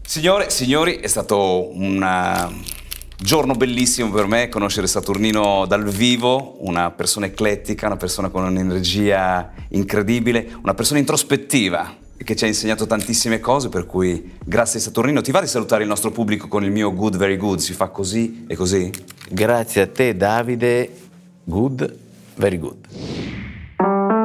Signore, 0.10 0.50
signori, 0.50 0.96
è 0.96 1.06
stato 1.06 1.70
un 1.72 2.02
uh, 2.02 2.52
giorno 3.16 3.54
bellissimo 3.54 4.10
per 4.10 4.26
me 4.26 4.50
conoscere 4.50 4.88
Saturnino 4.88 5.68
dal 5.68 5.88
vivo, 5.88 6.56
una 6.66 6.90
persona 6.90 7.28
eclettica, 7.28 7.86
una 7.86 7.96
persona 7.96 8.30
con 8.30 8.44
un'energia 8.44 9.52
incredibile, 9.68 10.50
una 10.64 10.74
persona 10.74 10.98
introspettiva 10.98 11.96
che 12.18 12.36
ci 12.36 12.44
ha 12.44 12.48
insegnato 12.48 12.88
tantissime 12.88 13.40
cose, 13.40 13.70
per 13.70 13.86
cui 13.86 14.32
grazie 14.44 14.80
Saturnino. 14.80 15.22
Ti 15.22 15.30
va 15.30 15.42
di 15.42 15.48
salutare 15.48 15.84
il 15.84 15.90
nostro 15.90 16.10
pubblico 16.10 16.48
con 16.48 16.64
il 16.64 16.72
mio 16.72 16.92
good, 16.92 17.16
very 17.16 17.38
good? 17.38 17.60
Si 17.60 17.74
fa 17.74 17.90
così 17.90 18.46
e 18.48 18.56
così? 18.56 18.90
Grazie 19.30 19.84
a 19.84 19.88
te 19.88 20.18
Davide, 20.18 20.92
good, 21.44 21.98
very 22.34 22.58
good. 22.58 24.19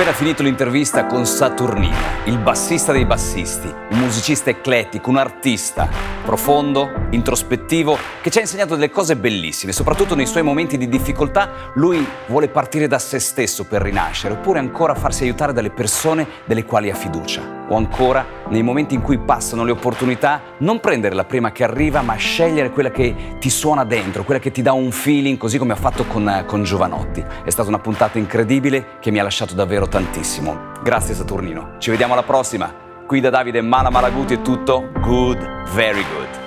Appena 0.00 0.16
finito 0.16 0.42
l'intervista 0.42 1.04
con 1.04 1.26
Saturnino, 1.26 1.94
il 2.24 2.38
bassista 2.38 2.90
dei 2.90 3.04
bassisti, 3.04 3.66
un 3.90 3.98
musicista 3.98 4.48
eclettico, 4.48 5.10
un 5.10 5.18
artista 5.18 5.90
profondo, 6.24 7.08
introspettivo, 7.10 7.98
che 8.22 8.30
ci 8.30 8.38
ha 8.38 8.40
insegnato 8.40 8.76
delle 8.76 8.88
cose 8.88 9.16
bellissime, 9.16 9.72
soprattutto 9.72 10.14
nei 10.14 10.24
suoi 10.24 10.42
momenti 10.42 10.78
di 10.78 10.88
difficoltà. 10.88 11.70
Lui 11.74 12.02
vuole 12.28 12.48
partire 12.48 12.86
da 12.86 12.98
se 12.98 13.18
stesso 13.18 13.64
per 13.64 13.82
rinascere, 13.82 14.32
oppure 14.32 14.58
ancora 14.58 14.94
farsi 14.94 15.24
aiutare 15.24 15.52
dalle 15.52 15.70
persone 15.70 16.26
delle 16.46 16.64
quali 16.64 16.88
ha 16.88 16.94
fiducia. 16.94 17.59
O 17.70 17.76
ancora, 17.76 18.26
nei 18.48 18.62
momenti 18.62 18.94
in 18.94 19.00
cui 19.00 19.18
passano 19.18 19.64
le 19.64 19.70
opportunità, 19.70 20.42
non 20.58 20.80
prendere 20.80 21.14
la 21.14 21.24
prima 21.24 21.52
che 21.52 21.62
arriva, 21.62 22.02
ma 22.02 22.14
scegliere 22.16 22.70
quella 22.70 22.90
che 22.90 23.36
ti 23.38 23.48
suona 23.48 23.84
dentro, 23.84 24.24
quella 24.24 24.40
che 24.40 24.50
ti 24.50 24.60
dà 24.60 24.72
un 24.72 24.90
feeling, 24.90 25.38
così 25.38 25.56
come 25.56 25.72
ha 25.72 25.76
fatto 25.76 26.04
con, 26.04 26.44
con 26.46 26.64
Giovanotti. 26.64 27.24
È 27.44 27.50
stata 27.50 27.68
una 27.68 27.78
puntata 27.78 28.18
incredibile 28.18 28.98
che 29.00 29.10
mi 29.10 29.20
ha 29.20 29.22
lasciato 29.22 29.54
davvero 29.54 29.86
tantissimo. 29.86 30.72
Grazie 30.82 31.14
Saturnino. 31.14 31.74
Ci 31.78 31.90
vediamo 31.90 32.14
alla 32.14 32.24
prossima. 32.24 32.72
Qui 33.06 33.20
da 33.20 33.30
Davide 33.30 33.60
Mala 33.60 33.90
Malaguti 33.90 34.34
è 34.34 34.42
tutto. 34.42 34.90
Good, 35.00 35.72
very 35.72 36.04
good. 36.14 36.39